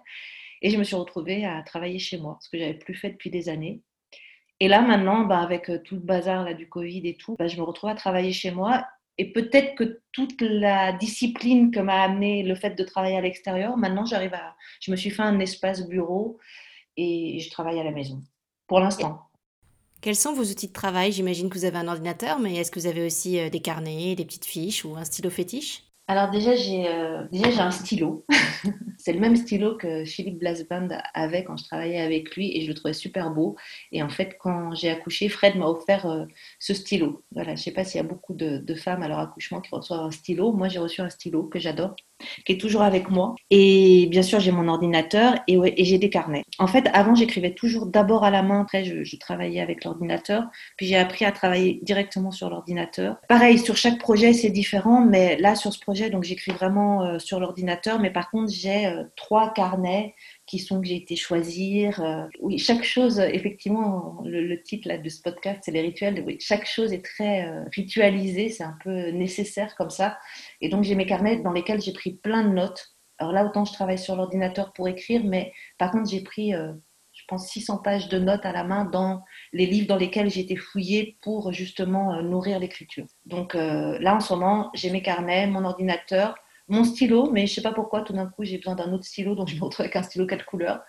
Et 0.61 0.69
je 0.69 0.77
me 0.77 0.83
suis 0.83 0.95
retrouvée 0.95 1.45
à 1.45 1.61
travailler 1.63 1.99
chez 1.99 2.17
moi, 2.17 2.37
ce 2.41 2.49
que 2.49 2.57
j'avais 2.57 2.73
plus 2.73 2.95
fait 2.95 3.11
depuis 3.11 3.29
des 3.29 3.49
années. 3.49 3.81
Et 4.59 4.67
là, 4.67 4.81
maintenant, 4.81 5.25
bah, 5.25 5.39
avec 5.39 5.69
euh, 5.69 5.79
tout 5.83 5.95
le 5.95 6.01
bazar 6.01 6.43
là, 6.43 6.53
du 6.53 6.69
Covid 6.69 7.07
et 7.07 7.15
tout, 7.15 7.35
bah, 7.37 7.47
je 7.47 7.57
me 7.57 7.63
retrouve 7.63 7.89
à 7.89 7.95
travailler 7.95 8.31
chez 8.31 8.51
moi. 8.51 8.85
Et 9.17 9.31
peut-être 9.31 9.75
que 9.75 10.01
toute 10.11 10.41
la 10.41 10.93
discipline 10.93 11.71
que 11.71 11.79
m'a 11.79 12.03
amené 12.03 12.43
le 12.43 12.55
fait 12.55 12.71
de 12.71 12.83
travailler 12.83 13.17
à 13.17 13.21
l'extérieur, 13.21 13.77
maintenant, 13.77 14.05
j'arrive 14.05 14.33
à. 14.33 14.55
Je 14.81 14.91
me 14.91 14.95
suis 14.95 15.09
fait 15.09 15.21
un 15.21 15.39
espace 15.39 15.87
bureau 15.87 16.37
et 16.97 17.39
je 17.39 17.49
travaille 17.49 17.79
à 17.79 17.83
la 17.83 17.91
maison, 17.91 18.21
pour 18.67 18.79
l'instant. 18.79 19.21
Quels 20.01 20.15
sont 20.15 20.33
vos 20.33 20.43
outils 20.43 20.67
de 20.67 20.73
travail? 20.73 21.11
J'imagine 21.11 21.49
que 21.49 21.57
vous 21.57 21.65
avez 21.65 21.77
un 21.77 21.87
ordinateur, 21.87 22.39
mais 22.39 22.55
est-ce 22.55 22.71
que 22.71 22.79
vous 22.79 22.87
avez 22.87 23.05
aussi 23.05 23.39
euh, 23.39 23.49
des 23.49 23.61
carnets, 23.61 24.15
des 24.15 24.25
petites 24.25 24.45
fiches 24.45 24.85
ou 24.85 24.95
un 24.95 25.05
stylo 25.05 25.29
fétiche? 25.29 25.83
Alors 26.07 26.29
déjà 26.29 26.55
j'ai 26.55 26.87
euh, 26.87 27.23
déjà 27.31 27.49
j'ai 27.49 27.59
un 27.59 27.71
stylo. 27.71 28.25
c'est 28.97 29.13
le 29.13 29.19
même 29.19 29.35
stylo 29.35 29.75
que 29.75 30.05
Philippe 30.05 30.39
Blasband 30.39 30.89
avait 31.13 31.43
quand 31.43 31.57
je 31.57 31.63
travaillais 31.63 31.99
avec 31.99 32.35
lui 32.35 32.55
et 32.55 32.61
je 32.61 32.67
le 32.67 32.73
trouvais 32.75 32.93
super 32.93 33.31
beau. 33.31 33.55
Et 33.91 34.03
en 34.03 34.09
fait 34.09 34.37
quand 34.39 34.75
j'ai 34.75 34.89
accouché, 34.89 35.29
Fred 35.29 35.55
m'a 35.55 35.65
offert 35.65 36.05
euh, 36.05 36.25
ce 36.59 36.73
stylo. 36.73 37.23
Voilà, 37.31 37.55
je 37.55 37.63
sais 37.63 37.71
pas 37.71 37.83
s'il 37.83 37.97
y 37.97 38.03
a 38.03 38.07
beaucoup 38.07 38.33
de, 38.33 38.57
de, 38.57 38.75
femmes 38.75 39.01
à 39.01 39.07
leur 39.07 39.19
accouchement 39.19 39.61
qui 39.61 39.69
reçoivent 39.73 40.01
un 40.01 40.11
stylo. 40.11 40.51
Moi 40.51 40.67
j'ai 40.67 40.79
reçu 40.79 41.01
un 41.01 41.09
stylo 41.09 41.43
que 41.43 41.59
j'adore 41.59 41.95
qui 42.45 42.53
est 42.53 42.57
toujours 42.59 42.81
avec 42.81 43.09
moi. 43.09 43.35
Et 43.49 44.07
bien 44.09 44.21
sûr, 44.21 44.39
j'ai 44.39 44.51
mon 44.51 44.67
ordinateur 44.67 45.35
et, 45.47 45.83
j'ai 45.83 45.97
des 45.97 46.09
carnets. 46.09 46.43
En 46.59 46.67
fait, 46.67 46.89
avant, 46.93 47.15
j'écrivais 47.15 47.53
toujours 47.53 47.85
d'abord 47.85 48.23
à 48.23 48.31
la 48.31 48.41
main, 48.41 48.61
après, 48.61 48.83
je, 48.85 49.03
je 49.03 49.17
travaillais 49.17 49.61
avec 49.61 49.83
l'ordinateur. 49.83 50.43
Puis 50.77 50.87
j'ai 50.87 50.97
appris 50.97 51.25
à 51.25 51.31
travailler 51.31 51.79
directement 51.83 52.31
sur 52.31 52.49
l'ordinateur. 52.49 53.17
Pareil, 53.27 53.59
sur 53.59 53.75
chaque 53.75 53.99
projet, 53.99 54.33
c'est 54.33 54.49
différent, 54.49 55.01
mais 55.01 55.37
là, 55.37 55.55
sur 55.55 55.73
ce 55.73 55.79
projet, 55.79 56.09
donc 56.09 56.23
j'écris 56.23 56.51
vraiment 56.51 57.03
euh, 57.03 57.19
sur 57.19 57.39
l'ordinateur. 57.39 57.99
Mais 57.99 58.11
par 58.11 58.29
contre, 58.29 58.51
j'ai 58.51 58.87
euh, 58.87 59.03
trois 59.15 59.53
carnets 59.53 60.15
qui 60.45 60.59
sont 60.59 60.79
que 60.79 60.87
j'ai 60.87 60.97
été 60.97 61.15
choisir. 61.15 62.01
Euh, 62.01 62.27
oui, 62.39 62.59
chaque 62.59 62.83
chose, 62.83 63.19
effectivement, 63.19 64.21
le, 64.25 64.61
titre 64.61 64.87
là, 64.87 64.97
de 64.97 65.09
ce 65.09 65.21
podcast, 65.21 65.61
c'est 65.63 65.71
les 65.71 65.81
rituels. 65.81 66.23
Oui, 66.25 66.37
chaque 66.39 66.65
chose 66.65 66.93
est 66.93 67.03
très 67.03 67.47
euh, 67.47 67.63
ritualisée, 67.73 68.49
c'est 68.49 68.63
un 68.63 68.77
peu 68.83 69.09
nécessaire 69.09 69.75
comme 69.75 69.89
ça. 69.89 70.17
Et 70.61 70.69
donc, 70.69 70.83
j'ai 70.83 70.95
mes 70.95 71.05
carnets 71.05 71.37
dans 71.37 71.51
lesquels 71.51 71.81
j'ai 71.81 71.93
pris 71.93 72.13
plein 72.13 72.43
de 72.43 72.53
notes. 72.53 72.95
Alors 73.17 73.33
là, 73.33 73.45
autant 73.45 73.65
je 73.65 73.73
travaille 73.73 73.97
sur 73.97 74.15
l'ordinateur 74.15 74.73
pour 74.73 74.87
écrire, 74.87 75.23
mais 75.23 75.53
par 75.77 75.91
contre, 75.91 76.09
j'ai 76.09 76.21
pris, 76.21 76.53
euh, 76.53 76.73
je 77.13 77.23
pense, 77.27 77.47
600 77.47 77.77
pages 77.79 78.09
de 78.09 78.19
notes 78.19 78.45
à 78.45 78.51
la 78.51 78.63
main 78.63 78.85
dans 78.85 79.23
les 79.53 79.65
livres 79.65 79.87
dans 79.87 79.95
lesquels 79.95 80.27
été 80.27 80.55
fouillée 80.57 81.17
pour 81.21 81.53
justement 81.53 82.21
nourrir 82.21 82.59
l'écriture. 82.59 83.05
Donc 83.25 83.53
là, 83.53 84.15
en 84.15 84.19
ce 84.19 84.33
moment, 84.33 84.69
j'ai 84.73 84.91
mes 84.91 85.01
carnets, 85.01 85.47
mon 85.47 85.63
ordinateur, 85.63 86.35
mon 86.67 86.83
stylo, 86.83 87.29
mais 87.31 87.45
je 87.45 87.53
sais 87.53 87.61
pas 87.61 87.73
pourquoi, 87.73 88.01
tout 88.01 88.13
d'un 88.13 88.25
coup, 88.25 88.43
j'ai 88.43 88.57
besoin 88.57 88.75
d'un 88.75 88.91
autre 88.91 89.05
stylo, 89.05 89.35
donc 89.35 89.49
je 89.49 89.55
me 89.55 89.63
retrouve 89.63 89.83
avec 89.83 89.95
un 89.95 90.03
stylo 90.03 90.25
quatre 90.25 90.45
couleurs. 90.45 90.81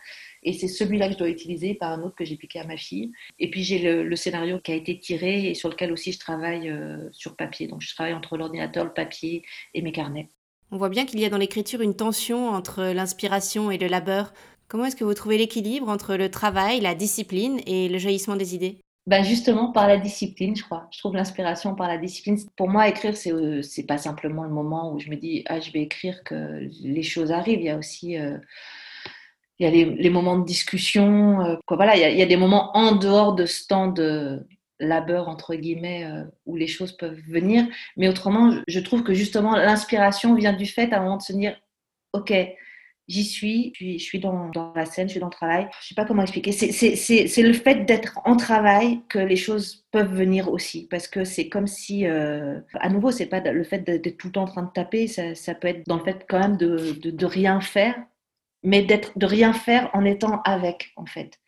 Et 0.43 0.53
c'est 0.53 0.69
celui-là 0.69 1.09
que 1.09 1.15
je 1.15 1.19
dois 1.19 1.29
utiliser 1.29 1.75
par 1.75 1.93
un 1.93 2.03
autre 2.03 2.15
que 2.15 2.25
j'ai 2.25 2.37
piqué 2.37 2.59
à 2.61 2.65
ma 2.65 2.77
fille. 2.77 3.13
Et 3.39 3.51
puis 3.51 3.63
j'ai 3.63 4.03
le, 4.03 4.17
scénario 4.17 4.59
qui 4.61 4.73
a 4.73 4.75
été 4.75 4.99
tiré 4.99 5.51
et 5.51 5.55
sur 5.55 5.69
lequel 5.69 5.93
aussi 5.93 6.13
je 6.13 6.19
travaille 6.19 6.71
euh, 6.71 7.09
sur 7.13 7.37
papier. 7.37 7.67
Donc 7.67 7.83
je 7.83 7.95
travaille 7.95 8.15
entre 8.15 8.39
l'ordinateur, 8.39 8.85
le 8.85 8.93
papier 8.93 9.43
et 9.75 9.83
mes 9.83 9.93
carnets. 9.93 10.31
On 10.71 10.79
voit 10.79 10.89
bien 10.89 11.05
qu'il 11.05 11.21
y 11.21 11.25
a 11.25 11.29
dans 11.29 11.37
l'écriture 11.37 11.81
une 11.81 11.95
tension 11.95 12.49
entre 12.49 12.85
l'inspiration 12.85 13.71
et 13.71 13.79
le 13.79 13.87
labeur. 13.87 14.33
Comment 14.69 14.87
est-ce 14.87 14.97
que 14.97 15.05
vous 15.05 15.15
trouvez 15.15 15.39
l'équilibre 15.39 15.89
entre 15.89 16.17
le 16.17 16.31
travail, 16.31 16.81
la 16.81 16.95
discipline 16.95 17.61
et 17.67 17.89
le 17.89 17.99
jaillissement 17.99 18.37
des 18.37 18.55
idées? 18.55 18.81
Ben 19.07 19.23
justement 19.23 19.71
par 19.71 19.87
la 19.87 19.99
discipline, 19.99 20.57
je 20.57 20.65
crois. 20.65 20.89
Je 20.91 20.99
trouve 20.99 21.15
l'inspiration 21.15 21.75
par 21.77 21.89
la 21.89 21.97
discipline. 21.97 22.39
Pour 22.57 22.69
moi, 22.69 22.89
écrire, 22.89 23.17
c'est 23.17 23.33
euh, 23.33 23.63
c'est 23.63 23.87
pas 23.87 23.99
simplement 23.99 24.43
le 24.43 24.51
moment 24.51 24.93
où 24.93 24.99
je 24.99 25.11
me 25.11 25.17
dis 25.17 25.45
ah 25.47 25.61
je 25.61 25.71
vais 25.71 25.83
écrire 25.83 26.25
que 26.25 26.69
les 26.83 27.03
choses 27.03 27.31
arrivent. 27.31 27.61
Il 27.61 27.67
y 27.67 27.71
a 27.71 27.79
aussi 27.79 28.19
euh, 28.19 28.37
il 29.59 29.65
y 29.65 29.69
a 29.69 29.71
les, 29.71 30.11
moments 30.11 30.39
de 30.39 30.45
discussion. 30.45 31.41
Euh, 31.41 31.57
quoi, 31.67 31.77
voilà, 31.77 31.97
il 31.97 32.01
y, 32.01 32.05
a, 32.05 32.11
il 32.11 32.19
y, 32.19 32.23
a, 32.23 32.27
des 32.27 32.37
moments 32.37 32.77
en 32.77 32.97
dehors 32.97 33.35
de 33.35 33.47
ce 33.47 33.67
temps 33.67 33.87
de 33.89 34.47
labeur 34.81 35.29
entre 35.29 35.55
guillemets 35.55 36.07
où 36.45 36.57
les 36.57 36.67
choses 36.67 36.97
peuvent 36.97 37.19
venir. 37.29 37.67
Mais 37.97 38.09
autrement, 38.09 38.61
je 38.69 38.81
trouve 38.81 39.03
que 39.05 39.15
justement 39.15 39.57
l'inspiration 39.57 40.35
vient 40.35 40.53
du 40.53 40.67
fait 40.67 40.93
à 40.93 40.99
un 40.99 41.03
moment 41.03 41.17
de 41.17 41.23
se 41.23 41.33
dire 41.33 41.57
ok 42.13 42.35
j'y 43.09 43.25
suis, 43.25 43.73
je 43.79 43.99
suis 43.99 44.19
dans, 44.19 44.49
dans, 44.49 44.73
la 44.75 44.87
scène, 44.87 45.09
je 45.09 45.13
suis 45.13 45.21
dans 45.21 45.27
le 45.27 45.33
travail. 45.33 45.69
Je 45.81 45.89
sais 45.89 45.95
pas 45.95 46.05
comment 46.05 46.23
expliquer. 46.23 46.53
C'est 46.53 47.43
le 47.43 47.53
fait 47.53 47.85
d'être 47.85 48.19
en 48.25 48.37
travail 48.37 49.01
que 49.09 49.19
les 49.19 49.37
choses 49.37 49.87
peuvent 49.91 50.15
venir 50.15 50.51
aussi. 50.53 50.87
Parce 50.89 51.09
que 51.09 51.25
c'est 51.25 51.49
comme 51.49 51.67
si, 51.67 52.07
euh, 52.07 52.61
à 52.75 52.89
nouveau, 52.89 53.11
c'est 53.11 53.27
pas 53.27 53.41
le 53.41 53.65
fait 53.65 53.81
d'être 53.81 54.17
tout 54.17 54.29
le 54.29 54.33
temps 54.33 54.43
en 54.43 54.47
train 54.47 54.63
de 54.63 54.73
taper, 54.73 55.07
ça, 55.07 55.35
ça, 55.35 55.55
peut 55.55 55.69
être 55.69 55.87
dans 55.87 55.97
le 55.97 56.05
fait 56.05 56.25
quand 56.29 56.41
même 56.41 56.57
de, 56.57 56.93
de, 57.01 57.11
de 57.11 57.27
rien 57.27 57.61
faire, 57.61 57.97
mais 58.63 58.83
d'être 58.83 59.19
de 59.19 59.27
rien 59.27 59.53
faire 59.53 59.91
en 59.93 60.05
étant 60.05 60.43
avec, 60.43 60.93
en 60.97 61.07
fait 61.07 61.39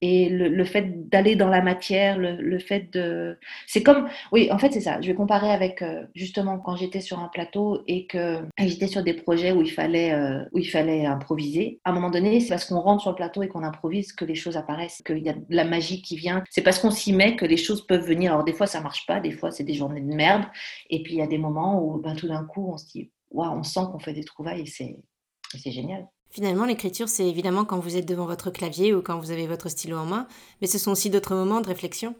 et 0.00 0.28
le, 0.28 0.48
le 0.48 0.64
fait 0.64 1.08
d'aller 1.08 1.34
dans 1.34 1.48
la 1.48 1.60
matière, 1.60 2.18
le, 2.18 2.36
le 2.36 2.58
fait 2.58 2.92
de... 2.92 3.38
C'est 3.66 3.82
comme... 3.82 4.08
Oui, 4.30 4.48
en 4.52 4.58
fait, 4.58 4.72
c'est 4.72 4.80
ça. 4.80 5.00
Je 5.00 5.08
vais 5.08 5.14
comparer 5.14 5.50
avec, 5.50 5.82
euh, 5.82 6.04
justement, 6.14 6.58
quand 6.58 6.76
j'étais 6.76 7.00
sur 7.00 7.18
un 7.18 7.28
plateau 7.28 7.82
et 7.88 8.06
que 8.06 8.44
j'étais 8.58 8.86
sur 8.86 9.02
des 9.02 9.14
projets 9.14 9.52
où 9.52 9.62
il 9.62 9.70
fallait, 9.70 10.12
euh, 10.12 10.44
où 10.52 10.58
il 10.58 10.68
fallait 10.68 11.04
improviser. 11.04 11.80
À 11.84 11.90
un 11.90 11.92
moment 11.92 12.10
donné, 12.10 12.40
c'est 12.40 12.50
parce 12.50 12.64
qu'on 12.66 12.80
rentre 12.80 13.02
sur 13.02 13.10
le 13.10 13.16
plateau 13.16 13.42
et 13.42 13.48
qu'on 13.48 13.64
improvise 13.64 14.12
que 14.12 14.24
les 14.24 14.36
choses 14.36 14.56
apparaissent, 14.56 15.02
qu'il 15.04 15.18
y 15.18 15.28
a 15.28 15.32
de 15.32 15.44
la 15.48 15.64
magie 15.64 16.00
qui 16.00 16.16
vient. 16.16 16.44
C'est 16.50 16.62
parce 16.62 16.78
qu'on 16.78 16.92
s'y 16.92 17.12
met 17.12 17.34
que 17.34 17.44
les 17.44 17.56
choses 17.56 17.86
peuvent 17.86 18.06
venir. 18.06 18.32
Alors, 18.32 18.44
des 18.44 18.52
fois, 18.52 18.66
ça 18.66 18.80
marche 18.80 19.04
pas. 19.06 19.20
Des 19.20 19.32
fois, 19.32 19.50
c'est 19.50 19.64
des 19.64 19.74
journées 19.74 20.00
de 20.00 20.14
merde. 20.14 20.44
Et 20.90 21.02
puis, 21.02 21.14
il 21.14 21.18
y 21.18 21.22
a 21.22 21.26
des 21.26 21.38
moments 21.38 21.82
où, 21.82 21.98
ben, 21.98 22.14
tout 22.14 22.28
d'un 22.28 22.44
coup, 22.44 22.70
on 22.72 22.76
se 22.76 22.86
dit, 22.86 23.10
waouh, 23.30 23.50
on 23.58 23.62
sent 23.64 23.80
qu'on 23.90 23.98
fait 23.98 24.12
des 24.12 24.24
trouvailles 24.24 24.62
et 24.62 24.66
c'est 24.66 25.70
génial. 25.70 26.06
Finalement, 26.30 26.66
l'écriture, 26.66 27.08
c'est 27.08 27.26
évidemment 27.26 27.64
quand 27.64 27.78
vous 27.78 27.96
êtes 27.96 28.06
devant 28.06 28.26
votre 28.26 28.50
clavier 28.50 28.94
ou 28.94 29.02
quand 29.02 29.18
vous 29.18 29.30
avez 29.30 29.46
votre 29.46 29.68
stylo 29.68 29.96
en 29.96 30.04
main, 30.04 30.28
mais 30.60 30.66
ce 30.66 30.78
sont 30.78 30.92
aussi 30.92 31.10
d'autres 31.10 31.34
moments 31.34 31.60
de 31.60 31.68
réflexion. 31.68 32.14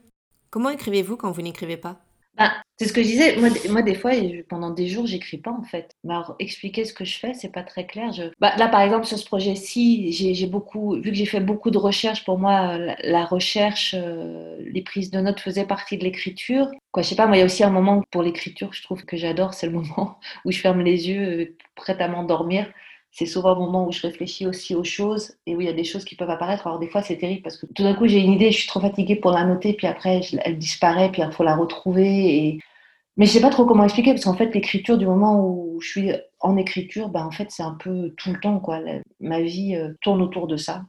Comment 0.50 0.70
écrivez-vous 0.70 1.16
quand 1.16 1.30
vous 1.30 1.42
n'écrivez 1.42 1.76
pas? 1.76 2.00
Bah, 2.38 2.52
C'est 2.78 2.86
ce 2.86 2.92
que 2.92 3.02
je 3.02 3.08
disais. 3.08 3.36
Moi, 3.36 3.48
moi, 3.68 3.82
des 3.82 3.96
fois, 3.96 4.12
pendant 4.48 4.70
des 4.70 4.86
jours, 4.86 5.06
j'écris 5.06 5.38
pas 5.38 5.50
en 5.50 5.64
fait. 5.64 5.90
Alors, 6.08 6.36
expliquer 6.38 6.84
ce 6.84 6.94
que 6.94 7.04
je 7.04 7.18
fais, 7.18 7.34
c'est 7.34 7.52
pas 7.52 7.64
très 7.64 7.84
clair. 7.84 8.12
Je... 8.12 8.24
Bah, 8.40 8.54
là, 8.56 8.68
par 8.68 8.80
exemple, 8.80 9.06
sur 9.06 9.18
ce 9.18 9.26
projet-ci, 9.26 10.12
j'ai 10.12 10.46
beaucoup, 10.46 10.94
vu 10.94 11.10
que 11.10 11.16
j'ai 11.16 11.26
fait 11.26 11.40
beaucoup 11.40 11.70
de 11.70 11.78
recherches, 11.78 12.24
pour 12.24 12.38
moi, 12.38 12.78
la, 13.02 13.24
recherche, 13.24 13.94
euh, 13.98 14.56
les 14.60 14.82
prises 14.82 15.10
de 15.10 15.20
notes 15.20 15.40
faisaient 15.40 15.66
partie 15.66 15.98
de 15.98 16.04
l'écriture. 16.04 16.68
Quoi, 16.92 17.02
je 17.02 17.08
sais 17.08 17.16
pas, 17.16 17.26
moi, 17.26 17.36
il 17.36 17.40
y 17.40 17.42
a 17.42 17.46
aussi 17.46 17.64
un 17.64 17.70
moment 17.70 18.02
pour 18.10 18.22
l'écriture, 18.22 18.72
je 18.72 18.82
trouve 18.82 19.04
que 19.04 19.16
j'adore, 19.16 19.52
c'est 19.52 19.66
le 19.66 19.72
moment 19.72 20.18
où 20.44 20.52
je 20.52 20.60
ferme 20.60 20.80
les 20.80 21.08
yeux, 21.08 21.40
euh, 21.40 21.56
prête 21.74 22.00
à 22.00 22.08
m'endormir 22.08 22.72
c'est 23.10 23.26
souvent 23.26 23.52
un 23.52 23.58
moment 23.58 23.86
où 23.86 23.92
je 23.92 24.02
réfléchis 24.02 24.46
aussi 24.46 24.74
aux 24.74 24.84
choses 24.84 25.36
et 25.46 25.56
où 25.56 25.60
il 25.60 25.66
y 25.66 25.70
a 25.70 25.72
des 25.72 25.84
choses 25.84 26.04
qui 26.04 26.14
peuvent 26.14 26.30
apparaître. 26.30 26.66
Alors 26.66 26.78
des 26.78 26.88
fois 26.88 27.02
c'est 27.02 27.16
terrible 27.16 27.42
parce 27.42 27.56
que 27.56 27.66
tout 27.66 27.82
d'un 27.82 27.94
coup 27.94 28.06
j'ai 28.06 28.20
une 28.20 28.32
idée, 28.32 28.50
je 28.52 28.58
suis 28.58 28.68
trop 28.68 28.80
fatiguée 28.80 29.16
pour 29.16 29.30
la 29.30 29.44
noter, 29.44 29.72
puis 29.72 29.86
après 29.86 30.20
elle 30.44 30.58
disparaît, 30.58 31.10
puis 31.10 31.22
il 31.22 31.32
faut 31.32 31.44
la 31.44 31.56
retrouver. 31.56 32.46
Et... 32.46 32.60
Mais 33.16 33.26
je 33.26 33.32
sais 33.32 33.40
pas 33.40 33.50
trop 33.50 33.66
comment 33.66 33.84
expliquer 33.84 34.12
parce 34.12 34.24
qu'en 34.24 34.36
fait 34.36 34.54
l'écriture 34.54 34.98
du 34.98 35.06
moment 35.06 35.44
où 35.44 35.80
je 35.80 35.88
suis 35.88 36.12
en 36.40 36.56
écriture, 36.56 37.08
ben 37.08 37.24
en 37.24 37.30
fait 37.30 37.50
c'est 37.50 37.62
un 37.62 37.74
peu 37.74 38.14
tout 38.16 38.32
le 38.32 38.40
temps 38.40 38.60
quoi. 38.60 38.80
ma 39.20 39.40
vie 39.40 39.74
euh, 39.74 39.94
tourne 40.02 40.22
autour 40.22 40.46
de 40.46 40.56
ça, 40.56 40.84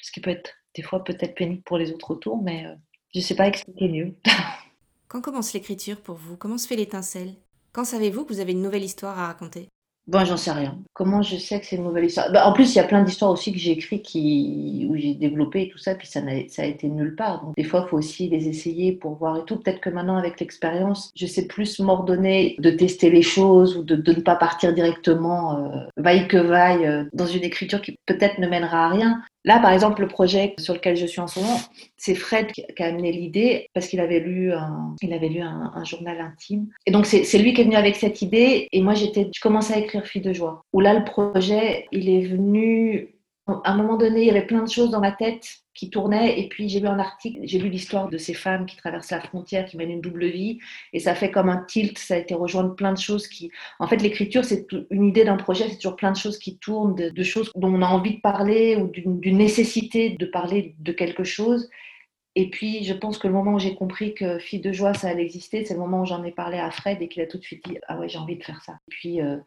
ce 0.00 0.12
qui 0.12 0.20
peut 0.20 0.30
être 0.30 0.54
des 0.74 0.82
fois 0.82 1.04
peut-être 1.04 1.34
pénible 1.34 1.62
pour 1.62 1.78
les 1.78 1.92
autres 1.92 2.12
autour, 2.12 2.42
mais 2.42 2.62
je 2.62 2.68
euh, 2.68 2.74
je 3.14 3.20
sais 3.20 3.34
pas 3.34 3.48
expliquer 3.48 3.88
mieux. 3.88 4.14
Quand 5.08 5.22
commence 5.22 5.54
l'écriture 5.54 6.00
pour 6.02 6.16
vous? 6.16 6.36
Comment 6.36 6.58
se 6.58 6.68
fait 6.68 6.76
l'étincelle? 6.76 7.34
Quand 7.72 7.84
savez-vous 7.84 8.24
que 8.24 8.32
vous 8.32 8.40
avez 8.40 8.52
une 8.52 8.62
nouvelle 8.62 8.84
histoire 8.84 9.18
à 9.18 9.26
raconter? 9.26 9.68
Bon, 10.08 10.24
j'en 10.24 10.38
sais 10.38 10.52
rien. 10.52 10.78
Comment 10.94 11.20
je 11.20 11.36
sais 11.36 11.60
que 11.60 11.66
c'est 11.66 11.76
une 11.76 11.84
nouvelle 11.84 12.06
histoire? 12.06 12.32
Bah, 12.32 12.46
En 12.46 12.54
plus, 12.54 12.74
il 12.74 12.76
y 12.76 12.80
a 12.80 12.84
plein 12.84 13.02
d'histoires 13.02 13.30
aussi 13.30 13.52
que 13.52 13.58
j'ai 13.58 13.72
écrites 13.72 14.02
qui... 14.02 14.86
où 14.88 14.96
j'ai 14.96 15.12
développé 15.12 15.64
et 15.64 15.68
tout 15.68 15.76
ça, 15.76 15.94
puis 15.94 16.06
ça, 16.06 16.20
a, 16.20 16.48
ça 16.48 16.62
a 16.62 16.64
été 16.64 16.88
nulle 16.88 17.14
part. 17.14 17.44
Donc, 17.44 17.54
des 17.56 17.62
fois, 17.62 17.84
il 17.86 17.90
faut 17.90 17.98
aussi 17.98 18.26
les 18.30 18.48
essayer 18.48 18.92
pour 18.92 19.16
voir 19.16 19.36
et 19.36 19.44
tout. 19.44 19.56
Peut-être 19.56 19.80
que 19.80 19.90
maintenant, 19.90 20.16
avec 20.16 20.40
l'expérience, 20.40 21.12
je 21.14 21.26
sais 21.26 21.46
plus 21.46 21.78
m'ordonner 21.80 22.56
de 22.58 22.70
tester 22.70 23.10
les 23.10 23.20
choses 23.20 23.76
ou 23.76 23.82
de, 23.82 23.96
ne 23.96 24.20
pas 24.20 24.36
partir 24.36 24.72
directement, 24.72 25.58
euh, 25.58 25.80
vaille 25.98 26.26
que 26.26 26.38
vaille, 26.38 26.86
euh, 26.86 27.04
dans 27.12 27.26
une 27.26 27.44
écriture 27.44 27.82
qui 27.82 27.98
peut-être 28.06 28.38
ne 28.38 28.48
mènera 28.48 28.86
à 28.86 28.88
rien. 28.88 29.22
Là, 29.44 29.60
par 29.60 29.72
exemple, 29.72 30.02
le 30.02 30.08
projet 30.08 30.54
sur 30.58 30.74
lequel 30.74 30.96
je 30.96 31.06
suis 31.06 31.20
en 31.20 31.26
ce 31.26 31.40
moment, 31.40 31.58
c'est 31.96 32.14
Fred 32.14 32.50
qui 32.52 32.82
a 32.82 32.86
amené 32.86 33.12
l'idée 33.12 33.68
parce 33.72 33.86
qu'il 33.86 34.00
avait 34.00 34.20
lu, 34.20 34.52
un, 34.52 34.94
il 35.00 35.12
avait 35.12 35.28
lu 35.28 35.40
un, 35.40 35.84
journal 35.84 36.20
intime. 36.20 36.68
Et 36.86 36.90
donc, 36.90 37.06
c'est 37.06 37.38
lui 37.38 37.54
qui 37.54 37.60
est 37.60 37.64
venu 37.64 37.76
avec 37.76 37.96
cette 37.96 38.20
idée. 38.20 38.68
Et 38.72 38.82
moi, 38.82 38.94
j'étais, 38.94 39.30
je 39.34 39.40
commençais 39.40 39.74
à 39.74 39.78
écrire 39.78 40.04
Fille 40.06 40.22
de 40.22 40.32
joie. 40.32 40.62
Où 40.72 40.80
là, 40.80 40.94
le 40.94 41.04
projet, 41.04 41.86
il 41.92 42.08
est 42.08 42.26
venu 42.26 43.08
à 43.64 43.72
un 43.72 43.76
moment 43.76 43.96
donné, 43.96 44.22
il 44.22 44.26
y 44.26 44.30
avait 44.30 44.46
plein 44.46 44.62
de 44.62 44.68
choses 44.68 44.90
dans 44.90 45.00
ma 45.00 45.12
tête 45.12 45.60
qui 45.74 45.90
tournaient. 45.90 46.38
Et 46.38 46.48
puis, 46.48 46.68
j'ai 46.68 46.80
lu 46.80 46.86
un 46.86 46.98
article, 46.98 47.40
j'ai 47.44 47.58
lu 47.58 47.70
l'histoire 47.70 48.08
de 48.08 48.18
ces 48.18 48.34
femmes 48.34 48.66
qui 48.66 48.76
traversent 48.76 49.10
la 49.10 49.20
frontière, 49.20 49.64
qui 49.64 49.76
mènent 49.76 49.90
une 49.90 50.00
double 50.00 50.26
vie. 50.26 50.58
Et 50.92 50.98
ça 50.98 51.14
fait 51.14 51.30
comme 51.30 51.48
un 51.48 51.64
tilt, 51.64 51.98
ça 51.98 52.14
a 52.14 52.18
été 52.18 52.34
rejoindre 52.34 52.74
plein 52.74 52.92
de 52.92 52.98
choses 52.98 53.26
qui. 53.26 53.50
En 53.78 53.86
fait, 53.86 53.98
l'écriture, 53.98 54.44
c'est 54.44 54.66
une 54.90 55.04
idée 55.04 55.24
d'un 55.24 55.36
projet, 55.36 55.68
c'est 55.68 55.76
toujours 55.76 55.96
plein 55.96 56.12
de 56.12 56.16
choses 56.16 56.38
qui 56.38 56.58
tournent, 56.58 56.94
de, 56.94 57.22
choses 57.22 57.50
dont 57.54 57.72
on 57.72 57.82
a 57.82 57.86
envie 57.86 58.16
de 58.16 58.20
parler 58.20 58.76
ou 58.76 58.88
d'une 58.88 59.38
nécessité 59.38 60.10
de 60.10 60.26
parler 60.26 60.74
de 60.78 60.92
quelque 60.92 61.24
chose. 61.24 61.70
Et 62.34 62.50
puis, 62.50 62.84
je 62.84 62.92
pense 62.92 63.18
que 63.18 63.26
le 63.26 63.32
moment 63.32 63.54
où 63.54 63.58
j'ai 63.58 63.74
compris 63.74 64.14
que 64.14 64.38
Fille 64.38 64.60
de 64.60 64.72
joie, 64.72 64.94
ça 64.94 65.08
allait 65.08 65.24
exister, 65.24 65.64
c'est 65.64 65.74
le 65.74 65.80
moment 65.80 66.02
où 66.02 66.06
j'en 66.06 66.22
ai 66.22 66.30
parlé 66.32 66.58
à 66.58 66.70
Fred 66.70 67.00
et 67.00 67.08
qu'il 67.08 67.22
a 67.22 67.26
tout 67.26 67.38
de 67.38 67.42
suite 67.42 67.64
dit 67.64 67.78
Ah 67.88 67.98
ouais, 67.98 68.08
j'ai 68.08 68.18
envie 68.18 68.36
de 68.36 68.44
faire 68.44 68.62
ça. 68.62 68.74
Et 68.88 68.90
puis, 68.90 69.20
euh, 69.20 69.38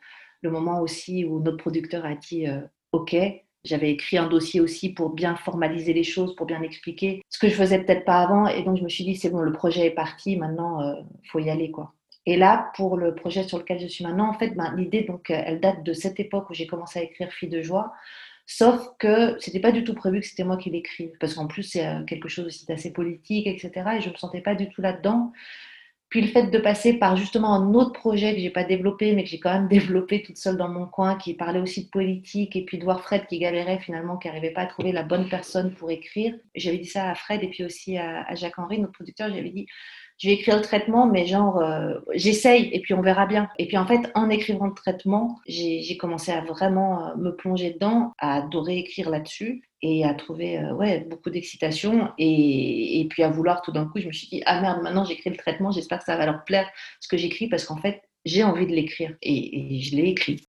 le 0.41 0.49
moment 0.49 0.81
aussi 0.81 1.25
où 1.25 1.39
notre 1.39 1.57
producteur 1.57 2.05
a 2.05 2.15
dit 2.15 2.47
euh, 2.47 2.61
OK, 2.91 3.15
j'avais 3.63 3.91
écrit 3.91 4.17
un 4.17 4.27
dossier 4.27 4.59
aussi 4.59 4.89
pour 4.93 5.09
bien 5.11 5.35
formaliser 5.35 5.93
les 5.93 6.03
choses, 6.03 6.35
pour 6.35 6.45
bien 6.45 6.61
expliquer 6.61 7.21
ce 7.29 7.39
que 7.39 7.47
je 7.47 7.53
faisais 7.53 7.83
peut-être 7.83 8.05
pas 8.05 8.21
avant. 8.21 8.47
Et 8.47 8.63
donc, 8.63 8.77
je 8.77 8.83
me 8.83 8.89
suis 8.89 9.03
dit, 9.03 9.15
c'est 9.15 9.29
bon, 9.29 9.41
le 9.41 9.51
projet 9.51 9.85
est 9.85 9.91
parti, 9.91 10.35
maintenant, 10.35 10.81
il 10.81 10.99
euh, 10.99 11.03
faut 11.31 11.39
y 11.39 11.49
aller. 11.49 11.71
quoi. 11.71 11.93
Et 12.25 12.37
là, 12.37 12.71
pour 12.75 12.97
le 12.97 13.15
projet 13.15 13.43
sur 13.43 13.57
lequel 13.57 13.79
je 13.79 13.87
suis 13.87 14.03
maintenant, 14.03 14.29
en 14.29 14.33
fait, 14.33 14.49
ben, 14.51 14.73
l'idée, 14.75 15.03
donc, 15.03 15.29
elle 15.29 15.59
date 15.59 15.83
de 15.83 15.93
cette 15.93 16.19
époque 16.19 16.49
où 16.49 16.53
j'ai 16.53 16.67
commencé 16.67 16.99
à 16.99 17.03
écrire 17.03 17.31
Fille 17.31 17.49
de 17.49 17.61
joie. 17.61 17.93
Sauf 18.47 18.89
que 18.99 19.37
c'était 19.39 19.59
pas 19.59 19.71
du 19.71 19.83
tout 19.83 19.93
prévu 19.93 20.19
que 20.19 20.25
c'était 20.25 20.43
moi 20.43 20.57
qui 20.57 20.69
l'écrive. 20.69 21.11
Parce 21.19 21.35
qu'en 21.35 21.47
plus, 21.47 21.63
c'est 21.63 21.85
euh, 21.85 22.03
quelque 22.03 22.29
chose 22.29 22.45
aussi 22.45 22.65
d'assez 22.65 22.91
politique, 22.91 23.47
etc. 23.47 23.71
Et 23.97 24.01
je 24.01 24.09
me 24.09 24.15
sentais 24.15 24.41
pas 24.41 24.55
du 24.55 24.69
tout 24.69 24.81
là-dedans. 24.81 25.31
Puis 26.11 26.19
le 26.19 26.27
fait 26.27 26.47
de 26.47 26.57
passer 26.59 26.93
par 26.93 27.15
justement 27.15 27.53
un 27.53 27.73
autre 27.73 27.93
projet 27.93 28.35
que 28.35 28.41
j'ai 28.41 28.49
pas 28.49 28.65
développé, 28.65 29.13
mais 29.13 29.23
que 29.23 29.29
j'ai 29.29 29.39
quand 29.39 29.53
même 29.53 29.67
développé 29.69 30.21
toute 30.21 30.37
seule 30.37 30.57
dans 30.57 30.67
mon 30.67 30.85
coin, 30.85 31.15
qui 31.15 31.33
parlait 31.33 31.61
aussi 31.61 31.85
de 31.85 31.89
politique, 31.89 32.55
et 32.55 32.65
puis 32.65 32.77
de 32.77 32.83
voir 32.83 33.01
Fred 33.01 33.25
qui 33.27 33.39
galérait 33.39 33.79
finalement, 33.79 34.17
qui 34.17 34.27
n'arrivait 34.27 34.51
pas 34.51 34.61
à 34.61 34.65
trouver 34.67 34.91
la 34.91 35.03
bonne 35.03 35.29
personne 35.29 35.73
pour 35.73 35.89
écrire. 35.89 36.35
J'avais 36.53 36.77
dit 36.77 36.85
ça 36.85 37.09
à 37.09 37.15
Fred 37.15 37.41
et 37.43 37.47
puis 37.47 37.63
aussi 37.63 37.97
à, 37.97 38.35
Jacques-Henri, 38.35 38.79
notre 38.79 38.91
producteur, 38.91 39.29
j'avais 39.33 39.49
dit, 39.49 39.65
je 40.17 40.27
vais 40.27 40.35
écrire 40.35 40.57
le 40.57 40.61
traitement, 40.61 41.07
mais 41.07 41.25
genre, 41.25 41.59
euh, 41.59 41.95
j'essaye 42.13 42.69
et 42.73 42.81
puis 42.81 42.93
on 42.93 43.01
verra 43.01 43.25
bien. 43.25 43.49
Et 43.57 43.67
puis 43.67 43.77
en 43.77 43.87
fait, 43.87 44.11
en 44.13 44.29
écrivant 44.29 44.67
le 44.67 44.73
traitement, 44.73 45.39
j'ai 45.47 45.95
commencé 45.97 46.33
à 46.33 46.41
vraiment 46.41 47.07
euh, 47.07 47.15
me 47.15 47.31
plonger 47.31 47.71
dedans, 47.71 48.13
à 48.19 48.43
adorer 48.43 48.77
écrire 48.77 49.09
là-dessus 49.09 49.63
et 49.81 50.05
à 50.05 50.13
trouver 50.13 50.59
euh, 50.59 50.73
ouais, 50.73 51.05
beaucoup 51.09 51.29
d'excitation. 51.29 52.11
Et, 52.17 53.01
et, 53.01 53.07
puis 53.07 53.23
à 53.23 53.29
vouloir 53.29 53.61
tout 53.61 53.71
d'un 53.71 53.85
coup, 53.85 53.99
je 53.99 54.07
me 54.07 54.11
suis 54.11 54.27
dit, 54.27 54.41
ah 54.45 54.61
merde, 54.61 54.81
maintenant 54.81 55.05
j'écris 55.05 55.29
le 55.29 55.37
traitement, 55.37 55.71
j'espère 55.71 55.99
que 55.99 56.05
ça 56.05 56.17
va 56.17 56.25
leur 56.25 56.43
plaire 56.43 56.69
ce 56.99 57.07
que 57.07 57.17
j'écris 57.17 57.47
parce 57.47 57.65
qu'en 57.65 57.77
fait, 57.77 58.01
j'ai 58.25 58.43
envie 58.43 58.67
de 58.67 58.71
l'écrire 58.71 59.15
et, 59.21 59.77
et 59.77 59.81
je 59.81 59.95
l'ai 59.95 60.09
écrit. 60.09 60.47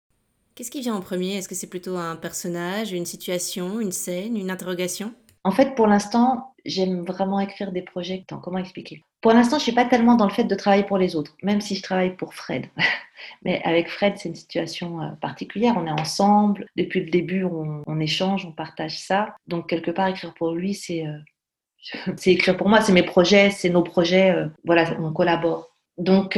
Qu'est-ce 0.56 0.72
qui 0.72 0.82
vient 0.82 0.96
en 0.96 1.02
premier? 1.02 1.36
Est-ce 1.36 1.48
que 1.48 1.56
c'est 1.56 1.70
plutôt 1.70 1.98
un 1.98 2.16
personnage, 2.16 2.92
une 2.92 3.06
situation, 3.06 3.80
une 3.80 3.92
scène, 3.92 4.36
une 4.38 4.50
interrogation? 4.50 5.14
En 5.44 5.52
fait, 5.52 5.76
pour 5.76 5.88
l'instant, 5.88 6.56
j'aime 6.68 7.04
vraiment 7.04 7.40
écrire 7.40 7.72
des 7.72 7.82
projets. 7.82 8.24
comment 8.44 8.60
expliquer? 8.60 9.04
Pour 9.22 9.32
l'instant, 9.32 9.58
je 9.58 9.64
suis 9.64 9.72
pas 9.72 9.86
tellement 9.86 10.16
dans 10.16 10.28
le 10.28 10.32
fait 10.32 10.44
de 10.44 10.56
travailler 10.56 10.84
pour 10.84 10.98
les 10.98 11.16
autres, 11.16 11.36
même 11.42 11.62
si 11.62 11.76
je 11.76 11.82
travaille 11.82 12.16
pour 12.16 12.36
Fred. 12.36 12.68
Mais 13.44 13.62
avec 13.64 13.90
Fred, 13.90 14.14
c'est 14.18 14.30
une 14.30 14.36
situation 14.36 15.02
euh, 15.02 15.10
particulière. 15.22 15.76
On 15.78 15.88
est 15.88 16.00
ensemble. 16.00 16.68
Depuis 16.76 17.04
le 17.04 17.10
début, 17.10 17.44
on, 17.44 18.00
échange, 18.00 18.46
on 18.46 18.52
partage 18.52 19.00
ça. 19.00 19.36
Donc, 19.48 19.68
quelque 19.68 19.92
part, 19.92 20.08
écrire 20.08 20.34
pour 20.36 20.52
lui, 20.52 20.74
c'est 20.76 21.08
euh, 21.08 22.12
écrire 22.26 22.58
pour 22.58 22.70
moi. 22.70 22.82
C'est 22.82 22.94
mes 22.94 23.04
projets, 23.04 23.50
c'est 23.50 23.70
nos 23.70 23.84
projets. 23.84 24.32
Euh, 24.32 24.48
voilà, 24.66 24.86
on 25.00 25.12
collabore. 25.12 25.74
Donc, 25.98 26.38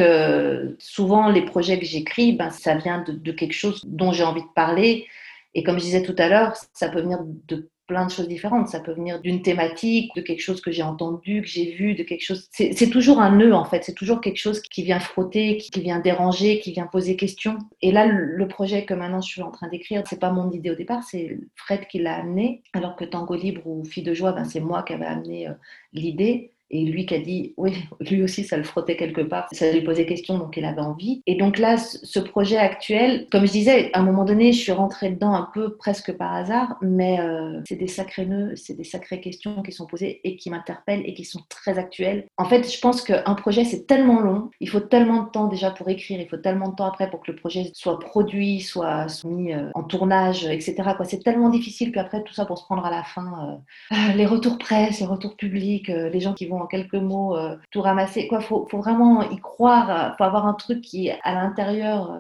souvent, 0.80 1.28
les 1.28 1.42
projets 1.42 1.78
que 1.78 1.86
j'écris, 1.86 2.32
ben, 2.32 2.50
ça 2.50 2.76
vient 2.76 3.04
de, 3.06 3.32
quelque 3.34 3.52
chose 3.52 3.82
dont 3.86 4.14
j'ai 4.14 4.24
envie 4.24 4.42
de 4.42 4.54
parler. 4.56 5.06
Et 5.54 5.64
comme 5.64 5.80
je 5.80 5.84
disais 5.84 6.02
tout 6.02 6.16
à 6.18 6.30
l'heure, 6.30 6.54
ça 6.72 6.88
peut 6.88 7.02
venir 7.02 7.20
de 7.26 7.70
plein 7.90 8.06
de 8.06 8.12
choses 8.12 8.28
différentes. 8.28 8.70
Ça 8.70 8.80
peut 8.80 8.94
venir 8.94 9.20
d'une 9.20 9.42
thématique, 9.42 10.16
de 10.16 10.22
quelque 10.22 10.42
chose 10.42 10.62
que 10.62 10.72
j'ai 10.72 10.84
entendu, 10.84 11.42
que 11.42 11.48
j'ai 11.48 11.72
vu, 11.72 11.96
de 11.96 12.04
quelque 12.04 12.24
chose. 12.24 12.48
C'est 12.52 12.90
toujours 12.90 13.20
un 13.20 13.36
nœud, 13.36 13.54
en 13.54 13.66
fait. 13.66 13.84
C'est 13.84 13.96
toujours 13.96 14.22
quelque 14.22 14.38
chose 14.38 14.62
qui 14.62 14.84
vient 14.84 15.00
frotter, 15.00 15.58
qui 15.58 15.82
vient 15.82 16.00
déranger, 16.00 16.60
qui 16.60 16.72
vient 16.72 16.86
poser 16.86 17.16
question. 17.18 17.58
Et 17.82 17.92
là, 17.92 18.06
le 18.06 18.48
projet 18.48 18.86
que 18.86 18.94
maintenant 18.94 19.22
je 19.22 19.30
suis 19.30 19.42
en 19.42 19.52
train 19.52 19.68
d'écrire, 19.68 20.04
c'est 20.08 20.20
pas 20.20 20.32
mon 20.32 20.52
idée 20.52 20.70
au 20.70 20.76
départ, 20.76 21.04
c'est 21.04 21.40
Fred 21.56 21.88
qui 21.88 22.00
l'a 22.00 22.16
amené. 22.18 22.62
Alors 22.74 22.96
que 22.96 23.06
Tango 23.06 23.36
Libre 23.36 23.66
ou 23.66 23.84
Fille 23.84 24.04
de 24.04 24.14
Joie, 24.14 24.32
ben, 24.32 24.46
c'est 24.46 24.60
moi 24.60 24.84
qui 24.84 24.94
avais 24.94 25.06
amené 25.06 25.48
euh, 25.48 25.54
l'idée. 25.92 26.54
Et 26.72 26.86
lui 26.86 27.06
qui 27.06 27.16
a 27.16 27.20
dit, 27.20 27.54
oui, 27.58 27.74
lui 28.00 28.22
aussi, 28.24 28.44
ça 28.44 28.58
le 28.58 28.64
frottait 28.64 28.96
quelque 28.96 29.22
part, 29.22 29.48
ça 29.52 29.72
lui 29.72 29.82
posait 29.82 30.06
question, 30.06 30.38
donc 30.38 30.56
il 30.58 30.66
avait 30.66 30.82
envie. 30.82 31.22
Et 31.26 31.36
donc 31.36 31.58
là, 31.58 31.78
ce 31.78 32.20
projet 32.20 32.58
actuel, 32.58 33.28
comme 33.32 33.46
je 33.46 33.52
disais, 33.52 33.90
à 33.94 34.00
un 34.00 34.04
moment 34.04 34.26
donné, 34.26 34.54
je 34.54 34.60
suis 34.60 34.72
rentrée 34.72 35.10
dedans 35.10 35.34
un 35.34 35.50
peu 35.54 35.76
presque 35.76 36.12
par 36.14 36.34
hasard, 36.34 36.78
mais 36.82 37.20
euh, 37.20 37.62
c'est 37.68 37.76
des 37.76 37.88
sacrés 37.88 38.26
nœuds, 38.26 38.56
c'est 38.56 38.76
des 38.76 38.84
sacrées 38.84 39.20
questions 39.22 39.62
qui 39.64 39.72
sont 39.72 39.88
posées 39.88 40.22
et 40.24 40.36
qui 40.36 40.50
m'interpellent 40.50 41.04
et 41.06 41.14
qui 41.14 41.26
sont 41.26 41.42
très 41.50 41.78
actuelles. 41.78 42.28
En 42.38 42.46
fait, 42.46 42.72
je 42.72 42.80
pense 42.80 43.02
qu'un 43.02 43.34
projet, 43.36 43.64
c'est 43.64 43.88
tellement 43.88 44.20
long, 44.20 44.52
il 44.60 44.70
faut 44.70 44.80
tellement 44.80 45.24
de 45.24 45.30
temps 45.30 45.48
déjà 45.48 45.72
pour 45.72 45.90
écrire, 45.90 46.20
il 46.20 46.28
faut 46.28 46.38
tellement 46.38 46.70
de 46.70 46.76
temps 46.76 46.88
après 46.88 47.10
pour 47.10 47.22
que 47.22 47.32
le 47.32 47.38
projet 47.38 47.72
soit 47.74 48.00
produit, 48.00 48.62
soit 48.62 49.08
mis 49.26 49.54
euh, 49.54 49.70
en 49.74 49.84
tournage, 49.84 50.46
etc. 50.46 50.76
C'est 51.06 51.24
tellement 51.24 51.50
difficile, 51.50 51.92
puis 51.92 52.00
après, 52.00 52.24
tout 52.24 52.34
ça 52.34 52.46
pour 52.46 52.58
se 52.58 52.64
prendre 52.64 52.86
à 52.86 52.92
la 52.92 53.04
fin, 53.04 53.62
euh, 53.92 54.14
les 54.16 54.26
retours 54.26 54.58
presse, 54.58 55.00
les 55.00 55.06
retours 55.06 55.36
publics, 55.36 55.88
les 55.88 56.20
gens 56.20 56.34
qui 56.34 56.46
vont 56.46 56.59
en 56.62 56.68
quelques 56.68 56.96
mots 56.96 57.36
euh, 57.36 57.58
tout 57.72 57.82
ramasser. 57.82 58.28
Il 58.32 58.42
faut, 58.42 58.68
vraiment 58.74 59.22
y 59.30 59.38
croire, 59.38 60.12
il 60.14 60.18
faut 60.18 60.24
avoir 60.24 60.46
un 60.46 60.54
truc 60.54 60.82
qui, 60.82 61.10
à 61.10 61.34
l'intérieur, 61.34 62.12
euh, 62.12 62.20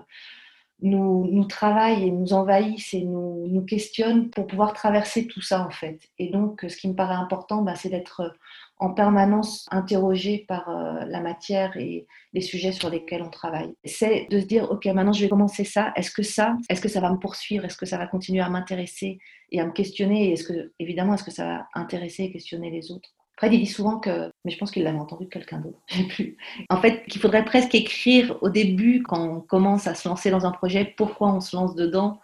nous, 0.82 1.46
travaille 1.46 2.08
et 2.08 2.12
nous 2.12 2.34
envahisse 2.34 2.94
et 2.94 3.04
nous, 3.04 3.66
questionne 3.68 4.30
pour 4.30 4.48
pouvoir 4.48 4.74
traverser 4.74 5.28
tout 5.28 5.42
ça, 5.42 5.66
en 5.66 5.70
fait. 5.70 6.00
Et 6.18 6.30
donc, 6.30 6.66
ce 6.68 6.78
qui 6.78 6.88
me 6.88 6.96
paraît 6.96 7.16
important, 7.16 7.62
bah, 7.62 7.76
c'est 7.76 7.90
d'être 7.90 8.34
en 8.80 8.94
permanence 8.94 9.68
interrogé 9.72 10.46
par 10.48 10.70
euh, 10.70 11.06
la 11.06 11.20
matière 11.20 11.76
et 11.76 12.08
les 12.34 12.42
sujets 12.42 12.72
sur 12.72 12.90
lesquels 12.90 13.22
on 13.22 13.30
travaille. 13.30 13.76
C'est 13.84 14.28
de 14.30 14.40
se 14.40 14.46
dire, 14.46 14.72
OK, 14.72 14.86
maintenant 14.86 15.12
je 15.12 15.22
vais 15.22 15.30
commencer 15.30 15.66
ça. 15.66 15.92
Est-ce 15.98 16.12
que 16.12 16.24
ça, 16.24 16.56
est-ce 16.70 16.80
que 16.80 16.88
ça 16.88 17.02
va 17.02 17.12
me 17.12 17.20
poursuivre? 17.20 17.66
Est-ce 17.66 17.78
que 17.78 17.86
ça 17.86 17.98
va 17.98 18.08
continuer 18.08 18.42
à 18.42 18.50
m'intéresser 18.50 19.20
et 19.52 19.60
à 19.60 19.66
me 19.66 19.72
questionner? 19.72 20.32
Est-ce 20.32 20.46
que, 20.46 20.72
évidemment, 20.80 21.14
est-ce 21.14 21.26
que 21.26 21.32
ça 21.32 21.46
va 21.46 21.68
intéresser 21.74 22.24
et 22.24 22.32
questionner 22.32 22.72
les 22.72 22.92
autres? 22.92 23.10
Fred, 23.40 23.54
il 23.54 23.60
dit 23.60 23.68
souvent 23.68 24.00
que, 24.00 24.30
mais 24.44 24.52
je 24.52 24.58
pense 24.58 24.70
qu'il 24.70 24.84
l'avait 24.84 24.98
entendu 24.98 25.24
de 25.24 25.30
quelqu'un 25.30 25.60
d'autre, 25.60 25.80
plus. 26.10 26.36
En 26.70 26.82
fait, 26.82 27.06
qu'il 27.06 27.22
faudrait 27.22 27.46
presque 27.46 27.74
écrire 27.74 28.38
au 28.42 28.50
début, 28.50 29.02
quand 29.02 29.38
on 29.38 29.40
commence 29.40 29.88
à 29.88 29.96
se 29.96 30.10
lancer 30.10 30.30
dans 30.30 30.46
un 30.46 30.52
projet, 30.52 30.94
pourquoi 30.98 31.32
on 31.32 31.40
se 31.40 31.56
lance 31.56 31.74
dedans, 31.74 32.20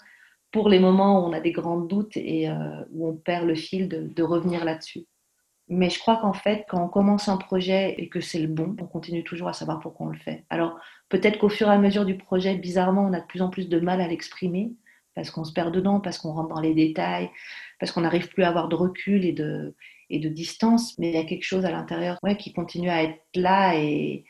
pour 0.51 0.67
les 0.67 0.77
moments 0.77 1.22
où 1.22 1.29
on 1.29 1.31
a 1.31 1.39
des 1.39 1.53
grands 1.53 1.79
doutes 1.79 2.17
et 2.17 2.50
euh, 2.50 2.84
où 2.91 3.07
on 3.07 3.15
perd 3.15 3.48
le 3.48 3.55
fil, 3.55 3.88
de, 3.88 4.24
revenir 4.24 4.65
là-dessus. 4.65 5.05
Mais 5.69 5.89
je 5.89 6.00
crois 6.00 6.17
qu'en 6.17 6.34
fait, 6.34 6.65
quand 6.67 6.84
on 6.84 6.89
commence 6.89 7.29
un 7.29 7.38
projet 7.38 7.95
et 7.98 8.10
que 8.10 8.19
c'est 8.19 8.39
le 8.39 8.48
bon, 8.48 8.75
on 8.81 8.86
continue 8.86 9.24
toujours 9.24 9.48
à 9.48 9.53
savoir 9.53 9.79
pourquoi 9.79 10.07
on 10.07 10.10
le 10.10 10.17
fait. 10.17 10.43
Alors, 10.50 10.77
peut-être 11.07 11.39
qu'au 11.39 11.50
fur 11.50 11.69
et 11.69 11.72
à 11.72 11.77
mesure 11.77 12.03
du 12.03 12.17
projet, 12.17 12.55
bizarrement, 12.55 13.05
on 13.05 13.13
a 13.13 13.22
de 13.22 13.25
plus 13.25 13.41
en 13.41 13.50
plus 13.50 13.69
de 13.69 13.79
mal 13.79 14.01
à 14.01 14.07
l'exprimer, 14.10 14.73
parce 15.13 15.32
qu'on 15.32 15.45
se 15.45 15.54
perd 15.54 15.73
dedans, 15.73 16.01
parce 16.01 16.17
qu'on 16.17 16.34
rentre 16.34 16.54
dans 16.54 16.60
les 16.60 16.73
détails, 16.73 17.30
parce 17.80 17.93
qu'on 17.93 18.01
n'arrive 18.01 18.28
plus 18.28 18.43
à 18.43 18.49
avoir 18.49 18.67
de 18.67 18.75
recul 18.75 19.23
et 19.23 19.32
de, 19.32 19.73
et 20.10 20.20
de 20.20 20.30
distance, 20.30 20.98
mais 21.00 21.10
il 21.10 21.15
y 21.15 21.18
a 21.18 21.24
quelque 21.24 21.44
chose 21.44 21.65
à 21.65 21.72
l'intérieur 21.72 22.18
ouais, 22.24 22.38
qui 22.38 22.54
continue 22.54 22.89
à 22.89 23.04
être 23.04 23.20
là 23.36 23.76
et, 23.76 24.26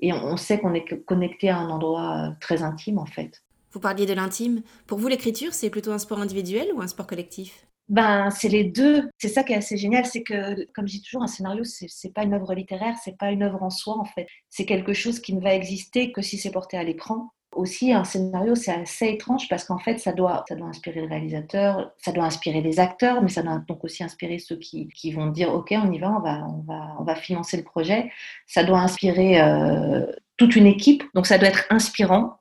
et 0.00 0.12
on 0.12 0.36
sait 0.36 0.58
qu'on 0.58 0.74
est 0.74 1.04
connecté 1.04 1.48
à 1.50 1.58
un 1.58 1.70
endroit 1.70 2.16
euh, 2.16 2.30
très 2.40 2.62
intime 2.62 2.98
en 2.98 3.06
fait. 3.06 3.42
Vous 3.72 3.80
parliez 3.80 4.06
de 4.06 4.14
l'intime. 4.14 4.62
Pour 4.86 4.98
vous, 4.98 5.08
l'écriture, 5.08 5.54
c'est 5.54 5.70
plutôt 5.70 5.92
un 5.92 5.98
sport 5.98 6.18
individuel 6.18 6.68
ou 6.74 6.80
un 6.80 6.88
sport 6.88 7.06
collectif? 7.06 7.66
Ben, 7.88 8.30
c'est 8.30 8.48
les 8.48 8.64
deux. 8.64 9.08
C'est 9.18 9.28
ça 9.28 9.42
qui 9.42 9.52
est 9.52 9.56
assez 9.56 9.76
génial, 9.76 10.06
c'est 10.06 10.22
que, 10.22 10.64
comme 10.72 10.86
je 10.86 10.94
dis 10.94 11.02
toujours, 11.02 11.22
un 11.22 11.28
scénario, 11.28 11.64
c'est, 11.64 11.88
c'est 11.88 12.12
pas 12.12 12.22
une 12.22 12.34
œuvre 12.34 12.54
littéraire, 12.54 12.96
c'est 13.02 13.16
pas 13.16 13.32
une 13.32 13.42
œuvre 13.42 13.62
en 13.62 13.70
soi 13.70 13.98
en 13.98 14.04
fait. 14.04 14.26
C'est 14.48 14.64
quelque 14.64 14.92
chose 14.92 15.20
qui 15.20 15.34
ne 15.34 15.40
va 15.40 15.54
exister 15.54 16.12
que 16.12 16.22
si 16.22 16.38
c'est 16.38 16.52
porté 16.52 16.76
à 16.76 16.84
l'écran. 16.84 17.30
Aussi, 17.52 17.92
un 17.92 18.04
scénario, 18.04 18.54
c'est 18.54 18.72
assez 18.72 19.08
étrange 19.08 19.48
parce 19.48 19.64
qu'en 19.64 19.78
fait, 19.78 19.98
ça 19.98 20.12
doit, 20.12 20.44
inspirer 20.62 21.00
le 21.00 21.08
réalisateur, 21.08 21.90
ça 21.98 22.12
doit 22.12 22.24
inspirer 22.24 22.60
les 22.60 22.78
acteurs, 22.78 23.22
mais 23.22 23.28
ça 23.28 23.42
doit 23.42 23.60
donc 23.66 23.82
aussi 23.82 24.04
inspirer 24.04 24.38
ceux 24.38 24.56
qui, 24.56 25.12
vont 25.12 25.26
dire 25.26 25.52
OK, 25.52 25.72
on 25.72 25.90
y 25.90 25.98
va, 25.98 26.12
on 26.12 26.20
va, 26.20 26.46
on 26.46 26.62
va, 26.62 26.96
on 27.00 27.04
va 27.04 27.14
financer 27.16 27.56
le 27.56 27.64
projet. 27.64 28.12
Ça 28.46 28.62
doit 28.62 28.78
inspirer 28.78 29.40
euh, 29.40 30.06
toute 30.36 30.54
une 30.54 30.66
équipe, 30.66 31.02
donc 31.14 31.26
ça 31.26 31.38
doit 31.38 31.48
être 31.48 31.66
inspirant. 31.70 32.38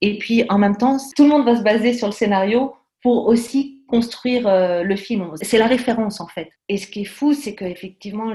Et 0.00 0.18
puis, 0.18 0.44
en 0.48 0.58
même 0.58 0.76
temps, 0.76 0.96
tout 1.16 1.24
le 1.24 1.30
monde 1.30 1.44
va 1.44 1.56
se 1.56 1.62
baser 1.62 1.92
sur 1.92 2.06
le 2.06 2.12
scénario 2.12 2.74
pour 3.02 3.26
aussi 3.26 3.82
construire 3.88 4.46
euh, 4.46 4.82
le 4.84 4.96
film. 4.96 5.32
C'est 5.42 5.58
la 5.58 5.66
référence 5.66 6.20
en 6.20 6.28
fait. 6.28 6.50
Et 6.68 6.78
ce 6.78 6.86
qui 6.86 7.02
est 7.02 7.04
fou, 7.04 7.34
c'est 7.34 7.54
qu'effectivement, 7.54 8.32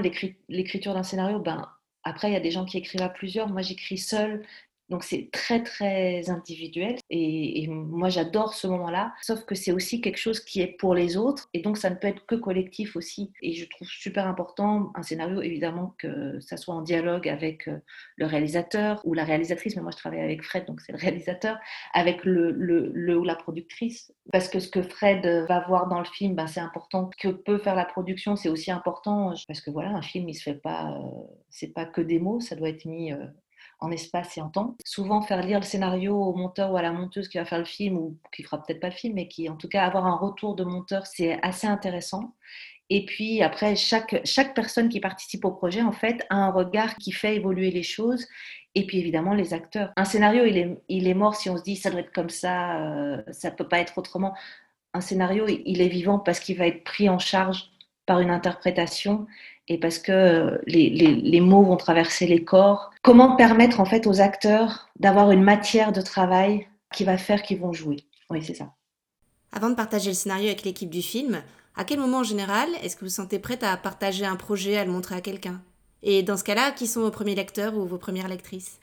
l'écriture 0.48 0.94
d'un 0.94 1.02
scénario, 1.02 1.40
ben, 1.40 1.66
après, 2.04 2.30
il 2.30 2.32
y 2.32 2.36
a 2.36 2.40
des 2.40 2.50
gens 2.50 2.64
qui 2.64 2.78
écrivent 2.78 3.02
à 3.02 3.08
plusieurs. 3.08 3.48
Moi, 3.48 3.62
j'écris 3.62 3.98
seule. 3.98 4.44
Donc 4.88 5.04
c'est 5.04 5.30
très 5.32 5.62
très 5.62 6.30
individuel 6.30 6.96
et, 7.10 7.66
moi 7.68 8.08
j'adore 8.08 8.54
ce 8.54 8.66
moment-là, 8.66 9.12
sauf 9.22 9.44
que 9.44 9.54
c'est 9.54 9.72
aussi 9.72 10.00
quelque 10.00 10.16
chose 10.16 10.40
qui 10.40 10.60
est 10.60 10.78
pour 10.78 10.94
les 10.94 11.16
autres 11.16 11.48
et 11.52 11.60
donc 11.60 11.76
ça 11.76 11.90
ne 11.90 11.96
peut 11.96 12.08
être 12.08 12.24
que 12.26 12.34
collectif 12.34 12.96
aussi. 12.96 13.32
Et 13.42 13.52
je 13.52 13.68
trouve 13.68 13.88
super 13.88 14.26
important 14.26 14.92
un 14.94 15.02
scénario 15.02 15.42
évidemment 15.42 15.94
que 15.98 16.40
ça 16.40 16.56
soit 16.56 16.74
en 16.74 16.82
dialogue 16.82 17.28
avec 17.28 17.68
euh, 17.68 17.78
le 18.16 18.26
réalisateur 18.26 19.00
ou 19.04 19.14
la 19.14 19.24
réalisatrice, 19.24 19.76
mais 19.76 19.82
moi 19.82 19.90
je 19.90 19.98
travaille 19.98 20.20
avec 20.20 20.42
Fred 20.42 20.66
donc 20.66 20.80
c'est 20.80 20.92
le 20.92 20.98
réalisateur, 20.98 21.58
avec 21.92 22.24
le, 22.24 23.16
ou 23.16 23.24
la 23.24 23.34
productrice, 23.34 24.12
parce 24.32 24.48
que 24.48 24.60
ce 24.60 24.68
que 24.68 24.82
Fred 24.82 25.26
va 25.48 25.64
voir 25.66 25.88
dans 25.88 25.98
le 25.98 26.04
film, 26.04 26.34
ben, 26.34 26.46
c'est 26.46 26.60
important. 26.60 27.10
Que 27.18 27.28
peut 27.28 27.58
faire 27.58 27.74
la 27.74 27.84
production, 27.84 28.36
c'est 28.36 28.48
aussi 28.48 28.70
important 28.70 29.32
parce 29.46 29.60
que 29.60 29.70
voilà 29.70 29.90
un 29.90 30.02
film 30.02 30.28
il 30.28 30.34
se 30.34 30.42
fait 30.42 30.60
pas, 30.60 30.92
euh, 30.92 31.08
c'est 31.50 31.72
pas 31.72 31.84
que 31.84 32.00
des 32.00 32.18
mots, 32.18 32.40
ça 32.40 32.56
doit 32.56 32.68
être 32.68 32.84
mis 32.84 33.12
euh, 33.12 33.26
en 33.80 33.90
espace 33.90 34.36
et 34.36 34.40
en 34.40 34.48
temps. 34.48 34.76
Souvent 34.84 35.22
faire 35.22 35.42
lire 35.42 35.60
le 35.60 35.64
scénario 35.64 36.16
au 36.16 36.34
monteur 36.34 36.72
ou 36.72 36.76
à 36.76 36.82
la 36.82 36.92
monteuse 36.92 37.28
qui 37.28 37.38
va 37.38 37.44
faire 37.44 37.58
le 37.58 37.64
film 37.64 37.96
ou 37.96 38.18
qui 38.32 38.42
fera 38.42 38.62
peut-être 38.62 38.80
pas 38.80 38.88
le 38.88 38.94
film, 38.94 39.14
mais 39.14 39.28
qui 39.28 39.48
en 39.48 39.56
tout 39.56 39.68
cas 39.68 39.84
avoir 39.84 40.06
un 40.06 40.16
retour 40.16 40.54
de 40.56 40.64
monteur, 40.64 41.06
c'est 41.06 41.38
assez 41.42 41.66
intéressant. 41.66 42.34
Et 42.90 43.04
puis 43.04 43.42
après, 43.42 43.76
chaque, 43.76 44.20
chaque 44.24 44.54
personne 44.54 44.88
qui 44.88 45.00
participe 45.00 45.44
au 45.44 45.50
projet, 45.50 45.82
en 45.82 45.92
fait, 45.92 46.26
a 46.30 46.36
un 46.36 46.50
regard 46.50 46.96
qui 46.96 47.12
fait 47.12 47.36
évoluer 47.36 47.70
les 47.70 47.82
choses. 47.82 48.26
Et 48.74 48.86
puis 48.86 48.98
évidemment, 48.98 49.34
les 49.34 49.54
acteurs. 49.54 49.92
Un 49.96 50.04
scénario, 50.04 50.44
il 50.44 50.56
est, 50.56 50.78
il 50.88 51.08
est 51.08 51.14
mort 51.14 51.34
si 51.34 51.50
on 51.50 51.56
se 51.56 51.62
dit 51.62 51.76
ça 51.76 51.90
doit 51.90 52.00
être 52.00 52.12
comme 52.12 52.30
ça, 52.30 52.80
euh, 52.80 53.22
ça 53.30 53.50
peut 53.50 53.68
pas 53.68 53.80
être 53.80 53.98
autrement. 53.98 54.34
Un 54.94 55.00
scénario, 55.00 55.46
il 55.48 55.80
est 55.82 55.88
vivant 55.88 56.18
parce 56.18 56.40
qu'il 56.40 56.56
va 56.56 56.66
être 56.66 56.82
pris 56.84 57.08
en 57.08 57.18
charge 57.18 57.70
par 58.06 58.20
une 58.20 58.30
interprétation 58.30 59.26
et 59.68 59.78
parce 59.78 59.98
que 59.98 60.12
euh, 60.12 60.58
les, 60.66 60.88
les, 60.90 61.40
mots 61.40 61.62
vont 61.62 61.76
traverser 61.76 62.26
les 62.26 62.44
corps. 62.44 62.90
Comment 63.02 63.36
permettre 63.36 63.80
en 63.80 63.84
fait 63.84 64.06
aux 64.06 64.20
acteurs 64.20 64.88
d'avoir 64.98 65.30
une 65.30 65.42
matière 65.42 65.92
de 65.92 66.00
travail 66.00 66.66
qui 66.92 67.04
va 67.04 67.18
faire 67.18 67.42
qu'ils 67.42 67.60
vont 67.60 67.72
jouer? 67.72 67.98
Oui, 68.30 68.42
c'est 68.42 68.54
ça. 68.54 68.72
Avant 69.52 69.70
de 69.70 69.74
partager 69.74 70.10
le 70.10 70.14
scénario 70.14 70.46
avec 70.46 70.64
l'équipe 70.64 70.90
du 70.90 71.02
film, 71.02 71.42
à 71.76 71.84
quel 71.84 72.00
moment 72.00 72.18
en 72.18 72.24
général 72.24 72.68
est-ce 72.82 72.96
que 72.96 73.00
vous 73.00 73.06
vous 73.06 73.14
sentez 73.14 73.38
prête 73.38 73.62
à 73.62 73.76
partager 73.76 74.24
un 74.24 74.36
projet, 74.36 74.76
à 74.76 74.84
le 74.84 74.90
montrer 74.90 75.14
à 75.14 75.20
quelqu'un? 75.20 75.60
Et 76.02 76.22
dans 76.22 76.36
ce 76.36 76.44
cas-là, 76.44 76.70
qui 76.72 76.86
sont 76.86 77.00
vos 77.00 77.10
premiers 77.10 77.34
lecteurs 77.34 77.76
ou 77.76 77.84
vos 77.86 77.98
premières 77.98 78.28
lectrices? 78.28 78.80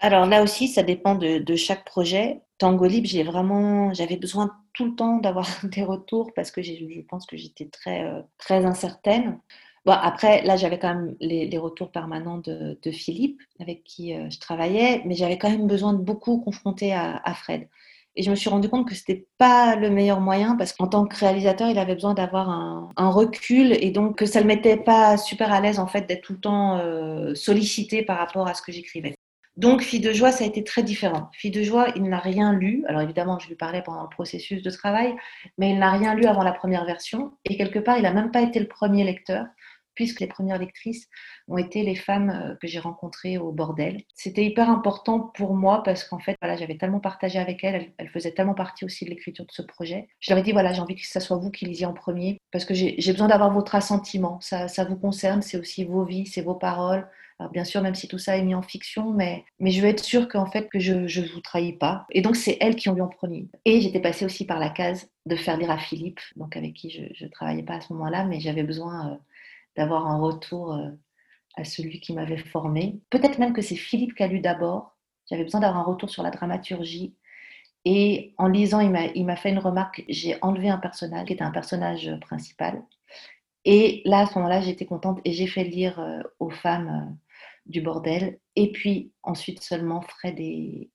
Alors 0.00 0.26
là 0.26 0.42
aussi, 0.42 0.68
ça 0.68 0.82
dépend 0.82 1.14
de, 1.14 1.38
de 1.38 1.56
chaque 1.56 1.84
projet. 1.84 2.40
Tango 2.58 2.86
Libre, 2.86 3.06
j'ai 3.06 3.22
vraiment, 3.22 3.92
j'avais 3.94 4.16
besoin 4.16 4.56
tout 4.72 4.86
le 4.86 4.94
temps 4.94 5.18
d'avoir 5.18 5.48
des 5.64 5.84
retours 5.84 6.32
parce 6.34 6.50
que 6.50 6.62
je 6.62 7.00
pense 7.08 7.26
que 7.26 7.36
j'étais 7.36 7.66
très, 7.66 8.04
euh, 8.04 8.22
très 8.38 8.64
incertaine. 8.64 9.40
Bon, 9.86 9.92
après, 9.92 10.42
là, 10.42 10.56
j'avais 10.56 10.80
quand 10.80 10.92
même 10.92 11.14
les, 11.20 11.58
retours 11.58 11.92
permanents 11.92 12.38
de, 12.38 12.90
Philippe, 12.90 13.40
avec 13.60 13.84
qui 13.84 14.14
euh, 14.14 14.28
je 14.30 14.40
travaillais, 14.40 15.02
mais 15.06 15.14
j'avais 15.14 15.38
quand 15.38 15.48
même 15.48 15.68
besoin 15.68 15.92
de 15.92 16.02
beaucoup 16.02 16.40
confronter 16.40 16.92
à, 16.92 17.34
Fred. 17.34 17.68
Et 18.16 18.24
je 18.24 18.30
me 18.30 18.34
suis 18.34 18.50
rendu 18.50 18.68
compte 18.68 18.88
que 18.88 18.96
c'était 18.96 19.26
pas 19.38 19.76
le 19.76 19.90
meilleur 19.90 20.20
moyen 20.20 20.56
parce 20.56 20.72
qu'en 20.72 20.88
tant 20.88 21.06
que 21.06 21.16
réalisateur, 21.16 21.70
il 21.70 21.78
avait 21.78 21.94
besoin 21.94 22.14
d'avoir 22.14 22.50
un, 22.50 23.10
recul 23.10 23.72
et 23.72 23.90
donc 23.90 24.18
que 24.18 24.26
ça 24.26 24.40
le 24.40 24.46
mettait 24.46 24.78
pas 24.78 25.16
super 25.18 25.52
à 25.52 25.60
l'aise 25.60 25.78
en 25.78 25.86
fait 25.86 26.08
d'être 26.08 26.22
tout 26.22 26.32
le 26.32 26.40
temps 26.40 26.78
euh, 26.78 27.34
sollicité 27.34 28.02
par 28.02 28.18
rapport 28.18 28.48
à 28.48 28.54
ce 28.54 28.62
que 28.62 28.72
j'écrivais. 28.72 29.14
Donc, 29.56 29.82
Fille 29.82 30.00
de 30.00 30.12
joie, 30.12 30.32
ça 30.32 30.44
a 30.44 30.46
été 30.46 30.64
très 30.64 30.82
différent. 30.82 31.30
Fille 31.32 31.50
de 31.50 31.62
joie, 31.62 31.88
il 31.94 32.02
n'a 32.04 32.18
rien 32.18 32.52
lu. 32.52 32.84
Alors, 32.88 33.02
évidemment, 33.02 33.38
je 33.38 33.48
lui 33.48 33.54
parlais 33.54 33.82
pendant 33.82 34.02
le 34.02 34.08
processus 34.08 34.62
de 34.62 34.70
travail, 34.70 35.14
mais 35.58 35.70
il 35.70 35.78
n'a 35.78 35.92
rien 35.92 36.14
lu 36.14 36.26
avant 36.26 36.42
la 36.42 36.52
première 36.52 36.84
version. 36.84 37.32
Et 37.44 37.56
quelque 37.56 37.78
part, 37.78 37.96
il 37.96 38.02
n'a 38.02 38.12
même 38.12 38.30
pas 38.30 38.42
été 38.42 38.58
le 38.58 38.68
premier 38.68 39.04
lecteur 39.04 39.46
puisque 39.96 40.20
les 40.20 40.28
premières 40.28 40.58
lectrices 40.58 41.08
ont 41.48 41.58
été 41.58 41.82
les 41.82 41.96
femmes 41.96 42.30
euh, 42.30 42.54
que 42.60 42.68
j'ai 42.68 42.78
rencontrées 42.78 43.38
au 43.38 43.50
bordel. 43.50 44.02
C'était 44.14 44.44
hyper 44.44 44.70
important 44.70 45.18
pour 45.18 45.54
moi 45.54 45.82
parce 45.82 46.04
qu'en 46.04 46.20
fait, 46.20 46.36
voilà, 46.40 46.56
j'avais 46.56 46.76
tellement 46.76 47.00
partagé 47.00 47.38
avec 47.38 47.64
elles, 47.64 47.92
elles, 47.98 48.08
faisaient 48.10 48.32
tellement 48.32 48.54
partie 48.54 48.84
aussi 48.84 49.04
de 49.04 49.10
l'écriture 49.10 49.44
de 49.44 49.52
ce 49.52 49.62
projet. 49.62 50.08
Je 50.20 50.30
leur 50.30 50.38
ai 50.38 50.42
dit, 50.42 50.52
voilà, 50.52 50.72
j'ai 50.72 50.80
envie 50.80 50.94
que 50.94 51.06
ce 51.06 51.18
soit 51.18 51.38
vous 51.38 51.50
qui 51.50 51.64
lisiez 51.64 51.86
en 51.86 51.94
premier 51.94 52.40
parce 52.52 52.64
que 52.64 52.74
j'ai 52.74 53.12
besoin 53.12 53.28
d'avoir 53.28 53.52
votre 53.52 53.74
assentiment. 53.74 54.38
Ça, 54.40 54.84
vous 54.88 54.96
concerne, 54.96 55.42
c'est 55.42 55.58
aussi 55.58 55.84
vos 55.84 56.04
vies, 56.04 56.26
c'est 56.26 56.42
vos 56.42 56.54
paroles. 56.54 57.08
Alors 57.38 57.52
bien 57.52 57.64
sûr, 57.64 57.82
même 57.82 57.94
si 57.94 58.08
tout 58.08 58.18
ça 58.18 58.36
est 58.38 58.42
mis 58.42 58.54
en 58.54 58.62
fiction, 58.62 59.10
mais, 59.12 59.44
mais 59.58 59.70
je 59.70 59.82
veux 59.82 59.88
être 59.88 60.02
sûre 60.02 60.28
qu'en 60.28 60.46
fait, 60.46 60.68
que 60.70 60.78
je 60.78 60.94
ne 60.94 61.32
vous 61.34 61.40
trahis 61.40 61.74
pas. 61.74 62.06
Et 62.10 62.22
donc, 62.22 62.36
c'est 62.36 62.56
elles 62.60 62.76
qui 62.76 62.88
ont 62.88 62.94
lu 62.94 63.02
en 63.02 63.08
premier. 63.08 63.48
Et 63.64 63.80
j'étais 63.80 64.00
passée 64.00 64.24
aussi 64.24 64.46
par 64.46 64.58
la 64.58 64.70
case 64.70 65.10
de 65.26 65.36
faire 65.36 65.58
lire 65.58 65.70
à 65.70 65.78
Philippe, 65.78 66.20
donc 66.36 66.56
avec 66.56 66.72
qui 66.74 66.90
je 66.90 67.24
ne 67.24 67.30
travaillais 67.30 67.62
pas 67.62 67.74
à 67.74 67.80
ce 67.80 67.92
moment-là, 67.92 68.24
mais 68.24 68.40
j'avais 68.40 68.62
besoin... 68.62 69.18
D'avoir 69.76 70.06
un 70.06 70.18
retour 70.18 70.72
euh, 70.72 70.90
à 71.56 71.64
celui 71.64 72.00
qui 72.00 72.12
m'avait 72.12 72.36
formé. 72.36 73.00
Peut-être 73.10 73.38
même 73.38 73.52
que 73.52 73.62
c'est 73.62 73.76
Philippe 73.76 74.14
qui 74.14 74.22
a 74.22 74.26
lu 74.26 74.40
d'abord. 74.40 74.96
J'avais 75.30 75.44
besoin 75.44 75.60
d'avoir 75.60 75.80
un 75.80 75.90
retour 75.90 76.10
sur 76.10 76.22
la 76.22 76.30
dramaturgie. 76.30 77.16
Et 77.84 78.34
en 78.36 78.48
lisant, 78.48 78.80
il 78.80 79.24
m'a 79.24 79.36
fait 79.36 79.50
une 79.50 79.58
remarque. 79.58 80.04
J'ai 80.08 80.36
enlevé 80.42 80.68
un 80.68 80.78
personnage 80.78 81.26
qui 81.26 81.32
était 81.34 81.44
un 81.44 81.52
personnage 81.52 82.10
principal. 82.20 82.82
Et 83.66 84.02
là, 84.04 84.20
à 84.20 84.26
ce 84.26 84.34
moment-là, 84.36 84.60
j'étais 84.60 84.86
contente 84.86 85.20
et 85.24 85.32
j'ai 85.32 85.48
fait 85.48 85.64
lire 85.64 85.98
euh, 85.98 86.22
aux 86.38 86.50
femmes 86.50 86.88
euh, 86.88 87.25
du 87.66 87.80
bordel. 87.80 88.38
Et 88.54 88.72
puis 88.72 89.12
ensuite 89.22 89.62
seulement 89.62 90.00
Fred 90.00 90.36
et, 90.38 90.90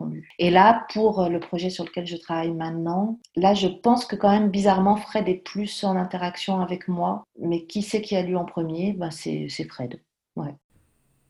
ont 0.00 0.06
lu. 0.06 0.28
Et 0.38 0.50
là, 0.50 0.86
pour 0.92 1.20
euh, 1.20 1.28
le 1.28 1.40
projet 1.40 1.70
sur 1.70 1.84
lequel 1.84 2.06
je 2.06 2.16
travaille 2.16 2.52
maintenant, 2.52 3.18
là, 3.36 3.54
je 3.54 3.68
pense 3.68 4.06
que 4.06 4.16
quand 4.16 4.30
même, 4.30 4.50
bizarrement, 4.50 4.96
Fred 4.96 5.28
est 5.28 5.42
plus 5.42 5.84
en 5.84 5.96
interaction 5.96 6.60
avec 6.60 6.88
moi. 6.88 7.24
Mais 7.38 7.66
qui 7.66 7.82
c'est 7.82 8.00
qui 8.00 8.16
a 8.16 8.22
lu 8.22 8.36
en 8.36 8.44
premier? 8.44 8.92
Ben, 8.92 9.10
C'est 9.10 9.48
Fred. 9.68 10.00
Ouais. 10.36 10.54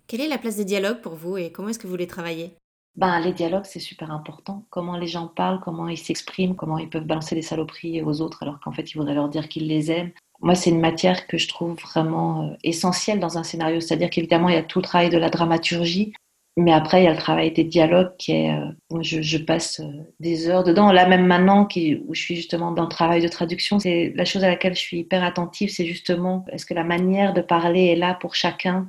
Quelle 0.06 0.20
est 0.20 0.28
la 0.28 0.38
place 0.38 0.56
des 0.56 0.64
dialogues 0.64 1.00
pour 1.00 1.14
vous 1.14 1.36
et 1.36 1.50
comment 1.50 1.68
est-ce 1.68 1.78
que 1.78 1.86
vous 1.86 1.96
les 1.96 2.06
travaillez? 2.06 2.52
Ben, 2.96 3.20
les 3.20 3.32
dialogues, 3.32 3.64
c'est 3.64 3.80
super 3.80 4.10
important. 4.10 4.66
Comment 4.68 4.98
les 4.98 5.06
gens 5.06 5.26
parlent, 5.26 5.60
comment 5.60 5.88
ils 5.88 5.96
s'expriment, 5.96 6.54
comment 6.54 6.76
ils 6.76 6.90
peuvent 6.90 7.06
balancer 7.06 7.34
des 7.34 7.42
saloperies 7.42 8.02
aux 8.02 8.20
autres 8.20 8.42
alors 8.42 8.60
qu'en 8.60 8.72
fait, 8.72 8.90
ils 8.90 8.98
voudraient 8.98 9.14
leur 9.14 9.30
dire 9.30 9.48
qu'ils 9.48 9.66
les 9.66 9.90
aiment 9.90 10.12
moi, 10.42 10.56
c'est 10.56 10.70
une 10.70 10.80
matière 10.80 11.26
que 11.28 11.38
je 11.38 11.48
trouve 11.48 11.76
vraiment 11.76 12.42
euh, 12.42 12.56
essentielle 12.64 13.20
dans 13.20 13.38
un 13.38 13.44
scénario. 13.44 13.80
C'est-à-dire 13.80 14.10
qu'évidemment, 14.10 14.48
il 14.48 14.56
y 14.56 14.58
a 14.58 14.62
tout 14.62 14.80
le 14.80 14.84
travail 14.84 15.08
de 15.08 15.18
la 15.18 15.30
dramaturgie, 15.30 16.12
mais 16.56 16.72
après, 16.72 17.02
il 17.02 17.04
y 17.04 17.08
a 17.08 17.12
le 17.12 17.16
travail 17.18 17.52
des 17.52 17.64
dialogues 17.64 18.12
qui 18.18 18.32
est. 18.32 18.50
Euh, 18.50 19.00
je, 19.00 19.38
passe 19.38 19.80
euh, 19.80 20.02
des 20.20 20.48
heures 20.48 20.64
dedans. 20.64 20.92
Là, 20.92 21.06
même 21.06 21.26
maintenant, 21.26 21.66
où 21.66 22.14
je 22.14 22.20
suis 22.20 22.36
justement 22.36 22.72
dans 22.72 22.82
le 22.82 22.88
travail 22.88 23.22
de 23.22 23.28
traduction, 23.28 23.78
c'est 23.78 24.12
la 24.16 24.24
chose 24.24 24.44
à 24.44 24.48
laquelle 24.48 24.74
je 24.74 24.80
suis 24.80 24.98
hyper 24.98 25.24
attentive, 25.24 25.70
c'est 25.70 25.86
justement 25.86 26.44
est-ce 26.52 26.66
que 26.66 26.74
la 26.74 26.84
manière 26.84 27.32
de 27.32 27.40
parler 27.40 27.86
est 27.86 27.96
là 27.96 28.14
pour 28.14 28.34
chacun 28.34 28.88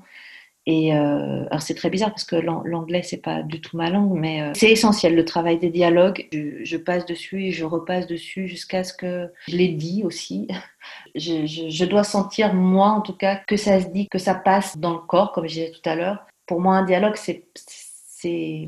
et 0.65 0.95
euh, 0.95 1.45
alors 1.47 1.61
c'est 1.61 1.75
très 1.75 1.89
bizarre 1.89 2.11
parce 2.11 2.23
que 2.23 2.37
l'anglais 2.37 3.03
c'est 3.03 3.17
pas 3.17 3.43
du 3.43 3.59
tout 3.59 3.75
ma 3.75 3.89
langue, 3.89 4.13
mais 4.13 4.41
euh, 4.41 4.51
c'est 4.55 4.71
essentiel 4.71 5.13
le 5.13 5.25
travail 5.25 5.59
des 5.59 5.69
dialogues. 5.69 6.27
Je, 6.31 6.63
je, 6.63 6.77
passe 6.77 7.05
dessus 7.05 7.43
et 7.43 7.51
je 7.51 7.65
repasse 7.65 8.07
dessus 8.07 8.47
jusqu'à 8.47 8.85
ce 8.85 8.93
que 8.93 9.29
je 9.47 9.57
l'ai 9.57 9.69
dit 9.69 10.03
aussi. 10.03 10.47
Je, 11.15 11.45
je, 11.45 11.69
je, 11.69 11.85
dois 11.85 12.03
sentir 12.03 12.53
moi 12.53 12.87
en 12.87 12.99
tout 12.99 13.15
cas 13.15 13.37
que 13.47 13.55
ça 13.55 13.79
se 13.79 13.87
dit, 13.87 14.09
que 14.09 14.17
ça 14.17 14.35
passe 14.35 14.77
dans 14.77 14.91
le 14.91 14.99
corps, 14.99 15.31
comme 15.31 15.47
je 15.47 15.53
disais 15.53 15.71
tout 15.71 15.89
à 15.89 15.95
l'heure. 15.95 16.25
Pour 16.45 16.59
moi 16.59 16.75
un 16.75 16.83
dialogue 16.83 17.15
c'est 17.15 17.45
c'est 17.55 18.67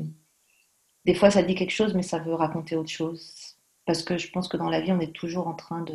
des 1.04 1.14
fois 1.14 1.30
ça 1.30 1.42
dit 1.42 1.54
quelque 1.54 1.72
chose 1.72 1.92
mais 1.94 2.02
ça 2.02 2.18
veut 2.18 2.32
raconter 2.32 2.74
autre 2.74 2.88
chose 2.88 3.56
parce 3.84 4.02
que 4.02 4.16
je 4.16 4.30
pense 4.30 4.48
que 4.48 4.56
dans 4.56 4.70
la 4.70 4.80
vie 4.80 4.92
on 4.92 5.00
est 5.00 5.12
toujours 5.12 5.46
en 5.46 5.54
train 5.54 5.82
de 5.82 5.94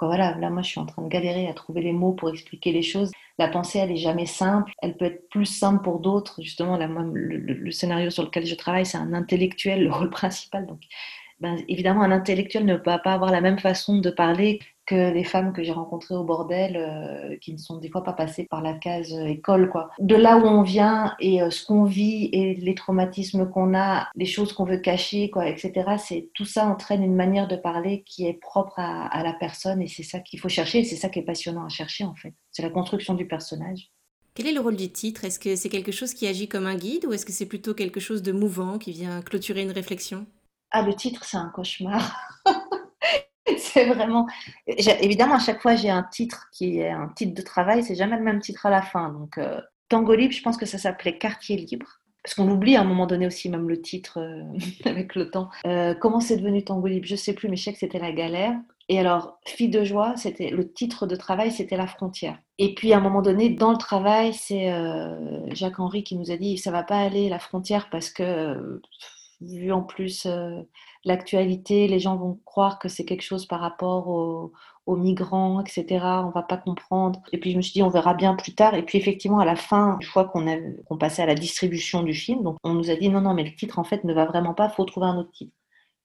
voilà, 0.00 0.36
là, 0.38 0.50
moi, 0.50 0.62
je 0.62 0.68
suis 0.68 0.80
en 0.80 0.86
train 0.86 1.02
de 1.02 1.08
galérer 1.08 1.48
à 1.48 1.54
trouver 1.54 1.82
les 1.82 1.92
mots 1.92 2.12
pour 2.12 2.30
expliquer 2.30 2.72
les 2.72 2.82
choses. 2.82 3.10
La 3.38 3.48
pensée, 3.48 3.78
elle 3.78 3.90
est 3.90 3.96
jamais 3.96 4.26
simple. 4.26 4.72
Elle 4.82 4.96
peut 4.96 5.04
être 5.06 5.28
plus 5.28 5.46
simple 5.46 5.82
pour 5.82 6.00
d'autres. 6.00 6.42
Justement, 6.42 6.78
moi, 6.88 7.04
le, 7.12 7.70
scénario 7.70 8.10
sur 8.10 8.24
lequel 8.24 8.46
je 8.46 8.54
travaille, 8.54 8.86
c'est 8.86 8.98
un 8.98 9.12
intellectuel, 9.12 9.84
le 9.84 9.92
rôle 9.92 10.10
principal. 10.10 10.66
Donc, 10.66 10.80
ben, 11.42 11.58
évidemment, 11.66 12.02
un 12.02 12.12
intellectuel 12.12 12.64
ne 12.64 12.76
peut 12.76 12.92
pas 13.02 13.14
avoir 13.14 13.32
la 13.32 13.40
même 13.40 13.58
façon 13.58 13.98
de 13.98 14.10
parler 14.10 14.60
que 14.86 15.12
les 15.12 15.24
femmes 15.24 15.52
que 15.52 15.64
j'ai 15.64 15.72
rencontrées 15.72 16.14
au 16.14 16.22
bordel, 16.22 16.76
euh, 16.76 17.36
qui 17.40 17.52
ne 17.52 17.58
sont 17.58 17.78
des 17.78 17.90
fois 17.90 18.04
pas 18.04 18.12
passées 18.12 18.46
par 18.48 18.62
la 18.62 18.74
case 18.74 19.12
euh, 19.12 19.26
école, 19.26 19.68
quoi. 19.68 19.90
De 19.98 20.14
là 20.14 20.38
où 20.38 20.46
on 20.46 20.62
vient 20.62 21.16
et 21.18 21.42
euh, 21.42 21.50
ce 21.50 21.66
qu'on 21.66 21.82
vit 21.82 22.30
et 22.32 22.54
les 22.54 22.74
traumatismes 22.76 23.50
qu'on 23.50 23.74
a, 23.74 24.08
les 24.14 24.24
choses 24.24 24.52
qu'on 24.52 24.64
veut 24.64 24.78
cacher, 24.78 25.30
quoi, 25.30 25.48
etc. 25.48 25.96
C'est 25.98 26.30
tout 26.32 26.44
ça 26.44 26.64
entraîne 26.66 27.02
une 27.02 27.16
manière 27.16 27.48
de 27.48 27.56
parler 27.56 28.04
qui 28.06 28.24
est 28.24 28.34
propre 28.34 28.78
à, 28.78 29.06
à 29.06 29.24
la 29.24 29.32
personne 29.32 29.82
et 29.82 29.88
c'est 29.88 30.04
ça 30.04 30.20
qu'il 30.20 30.38
faut 30.38 30.48
chercher 30.48 30.84
c'est 30.84 30.96
ça 30.96 31.08
qui 31.08 31.18
est 31.18 31.24
passionnant 31.24 31.64
à 31.64 31.68
chercher 31.68 32.04
en 32.04 32.14
fait. 32.14 32.34
C'est 32.52 32.62
la 32.62 32.70
construction 32.70 33.14
du 33.14 33.26
personnage. 33.26 33.90
Quel 34.34 34.46
est 34.46 34.52
le 34.52 34.60
rôle 34.60 34.76
du 34.76 34.90
titre? 34.92 35.24
Est-ce 35.24 35.40
que 35.40 35.56
c'est 35.56 35.68
quelque 35.68 35.92
chose 35.92 36.14
qui 36.14 36.28
agit 36.28 36.48
comme 36.48 36.66
un 36.66 36.76
guide 36.76 37.04
ou 37.04 37.12
est-ce 37.12 37.26
que 37.26 37.32
c'est 37.32 37.46
plutôt 37.46 37.74
quelque 37.74 38.00
chose 38.00 38.22
de 38.22 38.30
mouvant 38.30 38.78
qui 38.78 38.92
vient 38.92 39.22
clôturer 39.22 39.62
une 39.62 39.72
réflexion? 39.72 40.24
Ah, 40.72 40.82
le 40.82 40.94
titre, 40.94 41.24
c'est 41.24 41.36
un 41.36 41.50
cauchemar. 41.50 42.16
c'est 43.58 43.84
vraiment. 43.84 44.26
Évidemment, 44.66 45.34
à 45.34 45.38
chaque 45.38 45.60
fois, 45.60 45.76
j'ai 45.76 45.90
un 45.90 46.02
titre 46.02 46.48
qui 46.52 46.78
est 46.78 46.90
un 46.90 47.08
titre 47.08 47.34
de 47.34 47.42
travail, 47.42 47.84
c'est 47.84 47.94
jamais 47.94 48.16
le 48.16 48.22
même 48.22 48.40
titre 48.40 48.66
à 48.66 48.70
la 48.70 48.80
fin. 48.80 49.10
Donc, 49.10 49.38
euh, 49.38 49.60
Tango 49.88 50.14
Libre, 50.14 50.32
je 50.32 50.42
pense 50.42 50.56
que 50.56 50.66
ça 50.66 50.78
s'appelait 50.78 51.18
Quartier 51.18 51.56
Libre. 51.56 52.00
Parce 52.24 52.34
qu'on 52.34 52.48
oublie 52.48 52.76
à 52.76 52.82
un 52.82 52.84
moment 52.84 53.06
donné 53.06 53.26
aussi 53.26 53.50
même 53.50 53.68
le 53.68 53.82
titre 53.82 54.18
euh, 54.20 54.44
avec 54.88 55.14
le 55.14 55.30
temps. 55.30 55.50
Euh, 55.66 55.94
comment 55.94 56.20
c'est 56.20 56.38
devenu 56.38 56.64
Tango 56.64 56.86
Libre 56.86 57.06
Je 57.06 57.16
sais 57.16 57.34
plus, 57.34 57.48
mais 57.48 57.56
je 57.56 57.64
sais 57.64 57.72
que 57.72 57.78
c'était 57.78 57.98
la 57.98 58.12
galère. 58.12 58.54
Et 58.88 58.98
alors, 58.98 59.38
Fille 59.46 59.68
de 59.68 59.84
joie, 59.84 60.14
c'était 60.16 60.50
le 60.50 60.72
titre 60.72 61.06
de 61.06 61.16
travail, 61.16 61.50
c'était 61.50 61.76
la 61.76 61.86
frontière. 61.86 62.38
Et 62.58 62.74
puis 62.74 62.92
à 62.92 62.98
un 62.98 63.00
moment 63.00 63.22
donné, 63.22 63.50
dans 63.50 63.72
le 63.72 63.78
travail, 63.78 64.34
c'est 64.34 64.70
Jacques 65.54 65.78
Henry 65.78 66.02
qui 66.02 66.16
nous 66.16 66.30
a 66.30 66.36
dit 66.36 66.58
ça 66.58 66.72
va 66.72 66.82
pas 66.82 66.98
aller 66.98 67.28
la 67.28 67.38
frontière 67.38 67.88
parce 67.90 68.10
que 68.10 68.80
vu 69.46 69.72
en 69.72 69.82
plus 69.82 70.26
euh, 70.26 70.62
l'actualité, 71.04 71.88
les 71.88 71.98
gens 71.98 72.16
vont 72.16 72.40
croire 72.44 72.78
que 72.78 72.88
c'est 72.88 73.04
quelque 73.04 73.22
chose 73.22 73.46
par 73.46 73.60
rapport 73.60 74.08
aux, 74.08 74.52
migrants, 74.96 75.60
etc. 75.60 76.04
On 76.24 76.30
va 76.30 76.42
pas 76.42 76.56
comprendre. 76.56 77.20
Et 77.32 77.38
puis 77.38 77.52
je 77.52 77.56
me 77.56 77.62
suis 77.62 77.72
dit, 77.72 77.82
on 77.82 77.88
verra 77.88 78.14
bien 78.14 78.34
plus 78.34 78.54
tard. 78.54 78.74
Et 78.74 78.82
puis 78.82 78.98
effectivement, 78.98 79.38
à 79.38 79.44
la 79.44 79.56
fin, 79.56 79.96
une 80.00 80.06
fois 80.06 80.24
qu'on 80.26 80.98
passait 80.98 81.22
à 81.22 81.26
la 81.26 81.34
distribution 81.34 82.02
du 82.02 82.14
film, 82.14 82.42
donc 82.42 82.56
on 82.64 82.74
nous 82.74 82.90
a 82.90 82.96
dit, 82.96 83.08
non, 83.08 83.20
non, 83.20 83.34
mais 83.34 83.44
le 83.44 83.54
titre 83.54 83.78
en 83.78 83.84
fait 83.84 84.04
ne 84.04 84.12
va 84.12 84.26
vraiment 84.26 84.54
pas, 84.54 84.68
faut 84.68 84.84
trouver 84.84 85.06
un 85.06 85.16
autre 85.18 85.32
titre. 85.32 85.52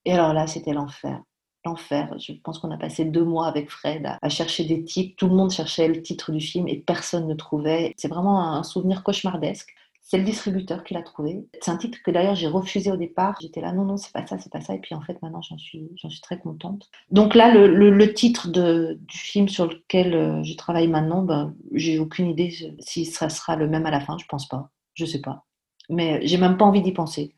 Et 0.06 0.14
alors 0.14 0.34
là, 0.34 0.48
c'était 0.48 0.74
l'enfer. 0.74 1.22
L'enfer. 1.66 2.16
Je 2.18 2.34
pense 2.44 2.60
qu'on 2.60 2.72
a 2.72 2.78
passé 2.78 3.04
deux 3.04 3.26
mois 3.26 3.48
avec 3.48 3.70
Fred 3.70 4.08
à, 4.22 4.30
chercher 4.30 4.64
des 4.64 4.84
titres. 4.86 5.16
Tout 5.18 5.28
le 5.28 5.36
monde 5.36 5.52
cherchait 5.52 5.88
le 5.90 6.02
titre 6.02 6.32
du 6.32 6.40
film 6.40 6.68
et 6.68 6.78
personne 6.78 7.28
ne 7.28 7.34
trouvait. 7.34 7.94
C'est 7.98 8.08
vraiment 8.08 8.54
un 8.54 8.64
souvenir 8.64 9.04
cauchemardesque. 9.04 9.74
C'est 10.10 10.18
le 10.18 10.24
distributeur 10.24 10.86
qui 10.86 10.94
l'a 10.94 11.02
trouvé. 11.02 11.46
C'est 11.62 11.70
un 11.70 11.76
titre 11.76 11.98
que 12.02 12.12
d'ailleurs 12.12 12.34
j'ai 12.34 12.48
refusé 12.48 12.90
au 12.90 12.96
départ. 12.96 13.36
J'étais 13.42 13.60
là, 13.60 13.74
non, 13.74 13.84
non, 13.84 13.98
c'est 13.98 14.14
pas 14.14 14.26
ça, 14.26 14.38
c'est 14.38 14.50
pas 14.50 14.62
ça. 14.62 14.74
Et 14.74 14.80
puis 14.80 14.96
en 14.96 15.02
fait, 15.02 15.22
maintenant, 15.22 15.42
j'en 15.42 15.58
suis, 15.58 15.92
j'en 16.02 16.10
suis 16.10 16.22
très 16.22 16.40
contente. 16.40 16.90
Donc 17.12 17.36
là, 17.36 17.54
le, 17.54 18.14
titre 18.14 18.48
du 18.48 19.18
film 19.18 19.50
sur 19.50 19.66
lequel 19.66 20.16
euh, 20.16 20.42
je 20.44 20.56
travaille 20.56 20.88
maintenant, 20.88 21.24
ben, 21.24 21.54
j'ai 21.74 22.00
aucune 22.00 22.30
idée 22.30 22.56
si 22.80 23.06
ça 23.06 23.28
sera 23.28 23.58
le 23.58 23.68
même 23.68 23.86
à 23.86 23.92
la 23.92 24.00
fin. 24.00 24.18
Je 24.18 24.26
pense 24.28 24.48
pas. 24.48 24.72
Je 24.94 25.06
sais 25.06 25.20
pas. 25.20 25.46
Mais 25.90 26.26
j'ai 26.26 26.38
même 26.38 26.56
pas 26.56 26.64
envie 26.64 26.82
d'y 26.82 26.94
penser 26.94 27.36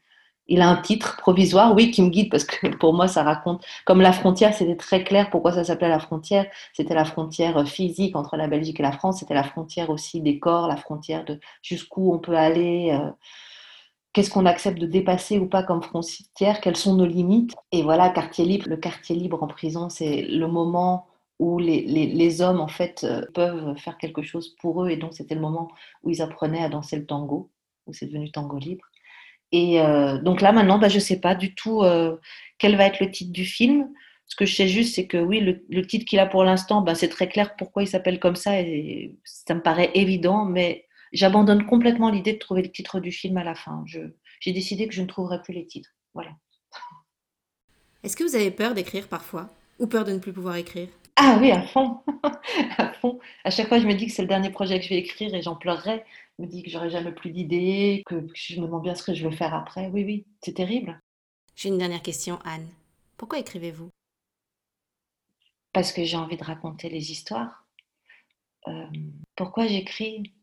il 0.49 0.61
a 0.61 0.69
un 0.69 0.77
titre 0.77 1.17
provisoire, 1.17 1.73
oui, 1.75 1.91
qui 1.91 2.01
me 2.01 2.09
guide 2.09 2.29
parce 2.29 2.43
que 2.43 2.67
pour 2.75 2.93
moi, 2.93 3.07
ça 3.07 3.23
raconte, 3.23 3.63
comme 3.85 4.01
la 4.01 4.11
frontière, 4.11 4.53
c'était 4.53 4.75
très 4.75 5.03
clair 5.03 5.29
pourquoi 5.29 5.51
ça 5.53 5.63
s'appelait 5.63 5.89
la 5.89 5.99
frontière. 5.99 6.45
C'était 6.73 6.95
la 6.95 7.05
frontière 7.05 7.67
physique 7.67 8.15
entre 8.15 8.35
la 8.35 8.47
Belgique 8.47 8.79
et 8.79 8.83
la 8.83 8.91
France, 8.91 9.19
c'était 9.19 9.35
la 9.35 9.43
frontière 9.43 9.89
aussi 9.89 10.21
des 10.21 10.39
corps, 10.39 10.67
la 10.67 10.77
frontière 10.77 11.23
de 11.25 11.39
jusqu'où 11.61 12.13
on 12.13 12.19
peut 12.19 12.35
aller, 12.35 12.91
euh, 12.91 13.09
qu'est-ce 14.13 14.31
qu'on 14.31 14.45
accepte 14.45 14.79
de 14.79 14.87
dépasser 14.87 15.39
ou 15.39 15.47
pas 15.47 15.63
comme 15.63 15.83
frontière, 15.83 16.61
quelles 16.61 16.75
sont 16.77 16.95
nos 16.95 17.05
limites. 17.05 17.55
Et 17.71 17.83
voilà, 17.83 18.09
quartier 18.09 18.45
libre, 18.45 18.67
le 18.69 18.77
quartier 18.77 19.15
libre 19.15 19.43
en 19.43 19.47
prison, 19.47 19.89
c'est 19.89 20.23
le 20.23 20.47
moment 20.47 21.07
où 21.39 21.57
les, 21.59 21.81
les, 21.83 22.41
hommes, 22.41 22.59
en 22.59 22.67
fait, 22.67 23.05
euh, 23.05 23.21
peuvent 23.33 23.75
faire 23.77 23.97
quelque 23.97 24.21
chose 24.21 24.55
pour 24.61 24.83
eux. 24.83 24.89
Et 24.89 24.97
donc, 24.97 25.13
c'était 25.13 25.35
le 25.35 25.41
moment 25.41 25.69
où 26.03 26.09
ils 26.09 26.21
apprenaient 26.21 26.63
à 26.63 26.69
danser 26.69 26.97
le 26.97 27.05
tango, 27.05 27.49
où 27.87 27.93
c'est 27.93 28.07
devenu 28.07 28.31
tango 28.31 28.57
libre. 28.57 28.85
Et 29.51 29.81
euh, 29.81 30.17
donc 30.19 30.41
là, 30.41 30.51
maintenant, 30.51 30.77
bah, 30.77 30.89
je 30.89 30.95
ne 30.95 30.99
sais 30.99 31.19
pas 31.19 31.35
du 31.35 31.55
tout 31.55 31.81
euh, 31.83 32.17
quel 32.57 32.75
va 32.75 32.85
être 32.85 32.99
le 32.99 33.09
titre 33.09 33.31
du 33.31 33.45
film. 33.45 33.89
Ce 34.27 34.35
que 34.35 34.45
je 34.45 34.55
sais 34.55 34.67
juste, 34.67 34.95
c'est 34.95 35.07
que 35.07 35.17
oui, 35.17 35.39
le, 35.39 35.87
titre 35.87 36.05
qu'il 36.05 36.19
a 36.19 36.27
pour 36.27 36.43
l'instant, 36.43 36.81
bah, 36.81 36.93
c'est 36.93 37.09
très 37.09 37.27
clair 37.27 37.55
pourquoi 37.55 37.81
il 37.81 37.87
s'appelle 37.87 38.19
comme 38.19 38.35
ça 38.35 38.61
et 38.61 39.15
ça 39.23 39.55
me 39.55 39.61
paraît 39.61 39.89
évident, 39.95 40.45
mais 40.45 40.85
j'abandonne 41.13 41.65
complètement 41.65 42.11
l'idée 42.11 42.33
de 42.33 42.37
trouver 42.37 42.61
le 42.61 42.71
titre 42.71 42.99
du 42.99 43.11
film 43.11 43.37
à 43.37 43.43
la 43.43 43.55
fin. 43.55 43.83
J'ai 44.39 44.53
décidé 44.53 44.87
que 44.87 44.93
je 44.93 45.01
ne 45.01 45.07
trouverai 45.07 45.41
plus 45.41 45.53
les 45.53 45.65
titres. 45.65 45.89
Voilà. 46.13 46.31
Est-ce 48.03 48.15
que 48.15 48.23
vous 48.23 48.35
avez 48.35 48.51
peur 48.51 48.75
d'écrire 48.75 49.07
parfois? 49.07 49.49
Ou 49.79 49.87
peur 49.87 50.05
de 50.05 50.11
ne 50.11 50.19
plus 50.19 50.31
pouvoir 50.31 50.57
écrire? 50.57 50.89
Ah 51.15 51.37
oui, 51.41 51.51
à 51.51 51.61
fond. 51.63 51.97
à 52.77 52.93
fond. 52.93 53.19
À 53.43 53.49
chaque 53.49 53.67
fois, 53.67 53.79
je 53.79 53.87
me 53.87 53.93
dis 53.93 54.07
que 54.07 54.13
c'est 54.13 54.21
le 54.21 54.27
dernier 54.27 54.51
projet 54.51 54.77
que 54.79 54.85
je 54.85 54.89
vais 54.89 54.99
écrire 54.99 55.33
et 55.33 55.41
j'en 55.41 55.55
pleurerai. 55.55 56.05
Me 56.41 56.47
dis 56.47 56.63
que 56.63 56.69
j'aurai 56.69 56.89
jamais 56.89 57.11
plus 57.11 57.31
d'idées, 57.31 58.03
que 58.05 58.25
je 58.33 58.59
me 58.59 58.65
demande 58.65 58.83
bien 58.83 58.95
ce 58.95 59.03
que 59.03 59.13
je 59.13 59.27
veux 59.27 59.35
faire 59.35 59.53
après. 59.53 59.89
Oui, 59.89 60.03
oui, 60.03 60.25
c'est 60.41 60.53
terrible. 60.53 60.99
J'ai 61.55 61.69
une 61.69 61.77
dernière 61.77 62.01
question, 62.01 62.39
Anne. 62.45 62.67
Pourquoi 63.17 63.39
écrivez-vous? 63.39 63.89
Parce 65.73 65.91
que 65.91 66.03
j'ai 66.03 66.17
envie 66.17 66.37
de 66.37 66.43
raconter 66.43 66.89
les 66.89 67.11
histoires. 67.11 67.65
Euh, 68.67 68.85
pourquoi 69.35 69.67
j'écris? 69.67 70.33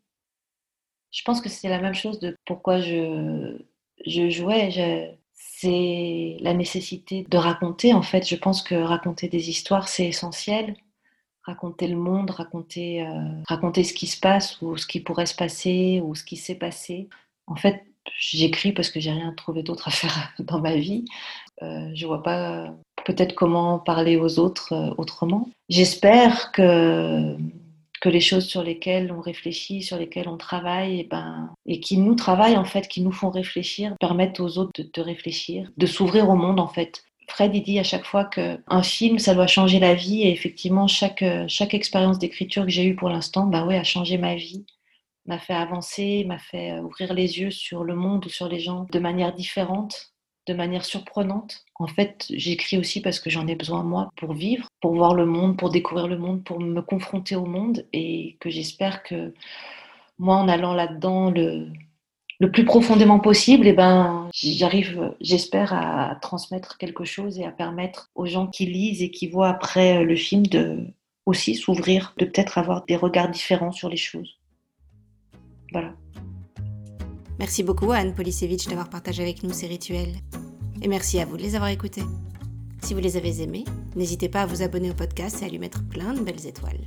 Je 1.11 1.22
pense 1.22 1.40
que 1.40 1.48
c'est 1.48 1.68
la 1.68 1.80
même 1.80 1.94
chose 1.94 2.20
de 2.20 2.37
pourquoi 2.44 2.80
je, 2.80 3.59
je 4.06 4.28
jouais. 4.28 5.18
C'est 5.32 6.37
la 6.40 6.54
nécessité 6.54 7.24
de 7.28 7.37
raconter. 7.38 7.94
En 7.94 8.02
fait, 8.02 8.28
je 8.28 8.37
pense 8.37 8.62
que 8.62 8.74
raconter 8.74 9.28
des 9.28 9.48
histoires, 9.48 9.88
c'est 9.88 10.06
essentiel 10.06 10.76
raconter 11.46 11.87
le 11.87 11.96
monde, 11.96 12.30
raconter, 12.30 13.02
euh, 13.02 13.22
raconter 13.46 13.85
ce 13.85 13.94
qui 13.94 14.09
se 14.09 14.18
passe 14.18 14.61
ou 14.61 14.76
ce 14.76 14.87
qui 14.87 15.00
pourrait 15.00 15.26
se 15.26 15.35
passer 15.35 16.02
ou 16.04 16.14
ce 16.14 16.24
qui 16.24 16.37
s'est 16.37 16.56
passé. 16.56 17.09
En 17.46 17.54
fait, 17.54 17.85
j'écris 18.18 18.72
parce 18.72 18.90
que 18.90 18.98
j'ai 18.98 19.12
rien 19.12 19.32
trouvé 19.32 19.62
d'autre 19.62 19.88
à 19.88 19.90
faire 19.92 20.32
dans 20.40 20.61
ma 20.61 20.74
vie. 20.74 21.04
Euh, 21.62 21.88
je 21.94 22.06
vois 22.06 22.22
pas 22.22 22.74
peut-être 23.04 23.35
comment 23.35 23.78
parler 23.78 24.16
aux 24.16 24.38
autres 24.38 24.72
euh, 24.72 24.94
autrement. 24.98 25.48
J'espère 25.68 26.52
que 26.52 27.37
que 28.02 28.11
les 28.11 28.20
choses 28.20 28.44
sur 28.44 28.62
lesquelles 28.62 29.11
on 29.11 29.22
réfléchit, 29.22 29.82
sur 29.82 29.96
lesquelles 29.96 30.28
on 30.28 30.37
travaille, 30.37 30.96
et, 30.96 31.00
eh 31.00 31.04
ben, 31.04 31.50
et 31.64 31.80
qui 31.80 31.96
nous 31.96 32.14
travaillent 32.14 32.59
en 32.59 32.66
fait, 32.66 32.88
qui 32.88 33.00
nous 33.00 33.11
font 33.11 33.30
réfléchir, 33.30 33.94
permettent 33.98 34.38
aux 34.38 34.59
autres 34.59 34.70
de, 34.76 34.87
de 34.92 35.00
réfléchir, 35.00 35.72
de 35.78 35.87
s'ouvrir 35.87 36.28
au 36.28 36.37
monde 36.37 36.61
en 36.61 36.68
fait. 36.68 37.06
Fred, 37.29 37.55
il 37.55 37.62
dit 37.62 37.79
à 37.79 37.83
chaque 37.83 38.05
fois 38.07 38.25
qu'un 38.25 38.83
film, 38.83 39.19
ça 39.19 39.35
doit 39.35 39.47
changer 39.47 39.79
la 39.81 39.95
vie. 39.95 40.23
Et 40.23 40.33
effectivement, 40.33 40.87
chaque, 40.87 41.25
chaque 41.49 41.75
expérience 41.75 42.19
d'écriture 42.19 42.65
que 42.65 42.71
j'ai 42.71 42.85
eue 42.85 42.97
pour 42.97 43.09
l'instant, 43.09 43.47
bah 43.47 43.65
ouais, 43.67 43.77
a 43.77 43.85
changé 43.85 44.19
ma 44.19 44.37
vie, 44.37 44.65
m'a 45.27 45.39
fait 45.39 45.55
avancer, 45.55 46.25
m'a 46.27 46.39
fait 46.39 46.73
euh, 46.73 46.83
ouvrir 46.83 47.15
les 47.15 47.41
yeux 47.41 47.51
sur 47.51 47.85
le 47.85 47.95
monde 47.95 48.27
ou 48.27 48.29
sur 48.29 48.49
les 48.49 48.61
gens 48.61 48.87
de 48.91 48.99
manière 48.99 49.35
différente, 49.35 50.12
de 50.47 50.55
manière 50.55 50.85
surprenante. 50.85 51.65
En 51.77 51.87
fait, 51.89 52.27
j'écris 52.31 52.79
aussi 52.79 53.01
parce 53.01 53.21
que 53.21 53.31
j'en 53.31 53.47
ai 53.49 53.57
besoin, 53.57 53.83
moi, 53.83 54.11
pour 54.17 54.33
vivre, 54.33 54.69
pour 54.81 54.95
voir 54.95 55.15
le 55.15 55.27
monde, 55.27 55.59
pour 55.59 55.71
découvrir 55.71 56.09
le 56.09 56.19
monde, 56.19 56.45
pour 56.45 56.61
me 56.61 56.81
confronter 56.81 57.37
au 57.37 57.47
monde. 57.47 57.87
Et 57.93 58.37
que 58.41 58.51
j'espère 58.51 59.03
que 59.03 59.35
moi, 60.19 60.37
en 60.37 60.49
allant 60.49 60.75
là-dedans, 60.75 61.31
le, 61.31 61.69
le 62.38 62.51
plus 62.51 62.64
profondément 62.64 63.18
possible, 63.18 63.66
et 63.66 63.70
eh 63.70 63.72
ben, 63.72 64.29
j'arrive, 64.35 65.14
j'espère, 65.20 65.72
à 65.72 66.16
transmettre 66.20 66.77
quelque 66.77 67.05
chose 67.05 67.38
et 67.38 67.44
à 67.44 67.51
permettre 67.51 68.11
aux 68.14 68.27
gens 68.27 68.46
qui 68.46 68.66
lisent 68.66 69.03
et 69.03 69.11
qui 69.11 69.27
voient 69.27 69.49
après 69.49 70.05
le 70.05 70.16
film 70.16 70.46
de 70.46 70.87
aussi 71.25 71.55
s'ouvrir, 71.55 72.14
de 72.18 72.25
peut-être 72.25 72.59
avoir 72.59 72.85
des 72.85 72.96
regards 72.96 73.31
différents 73.31 73.72
sur 73.72 73.88
les 73.88 73.96
choses. 73.96 74.38
Voilà. 75.72 75.92
Merci 77.38 77.62
beaucoup 77.62 77.92
Anne 77.92 78.14
Polisevich 78.14 78.68
d'avoir 78.68 78.88
partagé 78.88 79.22
avec 79.22 79.42
nous 79.42 79.53
ces 79.53 79.66
rituels. 79.66 80.14
Et 80.83 80.88
merci 80.88 81.20
à 81.20 81.25
vous 81.25 81.37
de 81.37 81.42
les 81.42 81.55
avoir 81.55 81.70
écoutés. 81.70 82.05
Si 82.83 82.94
vous 82.94 83.01
les 83.01 83.16
avez 83.16 83.42
aimés, 83.42 83.64
n'hésitez 83.96 84.29
pas 84.29 84.42
à 84.42 84.46
vous 84.46 84.62
abonner 84.62 84.90
au 84.90 84.94
podcast 84.94 85.42
et 85.42 85.46
à 85.46 85.49
lui 85.49 85.59
mettre 85.59 85.87
plein 85.88 86.14
de 86.14 86.20
belles 86.20 86.46
étoiles. 86.46 86.81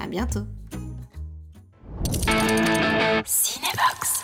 À 0.00 0.06
bientôt. 0.06 0.42
Cinebox. 3.24 4.21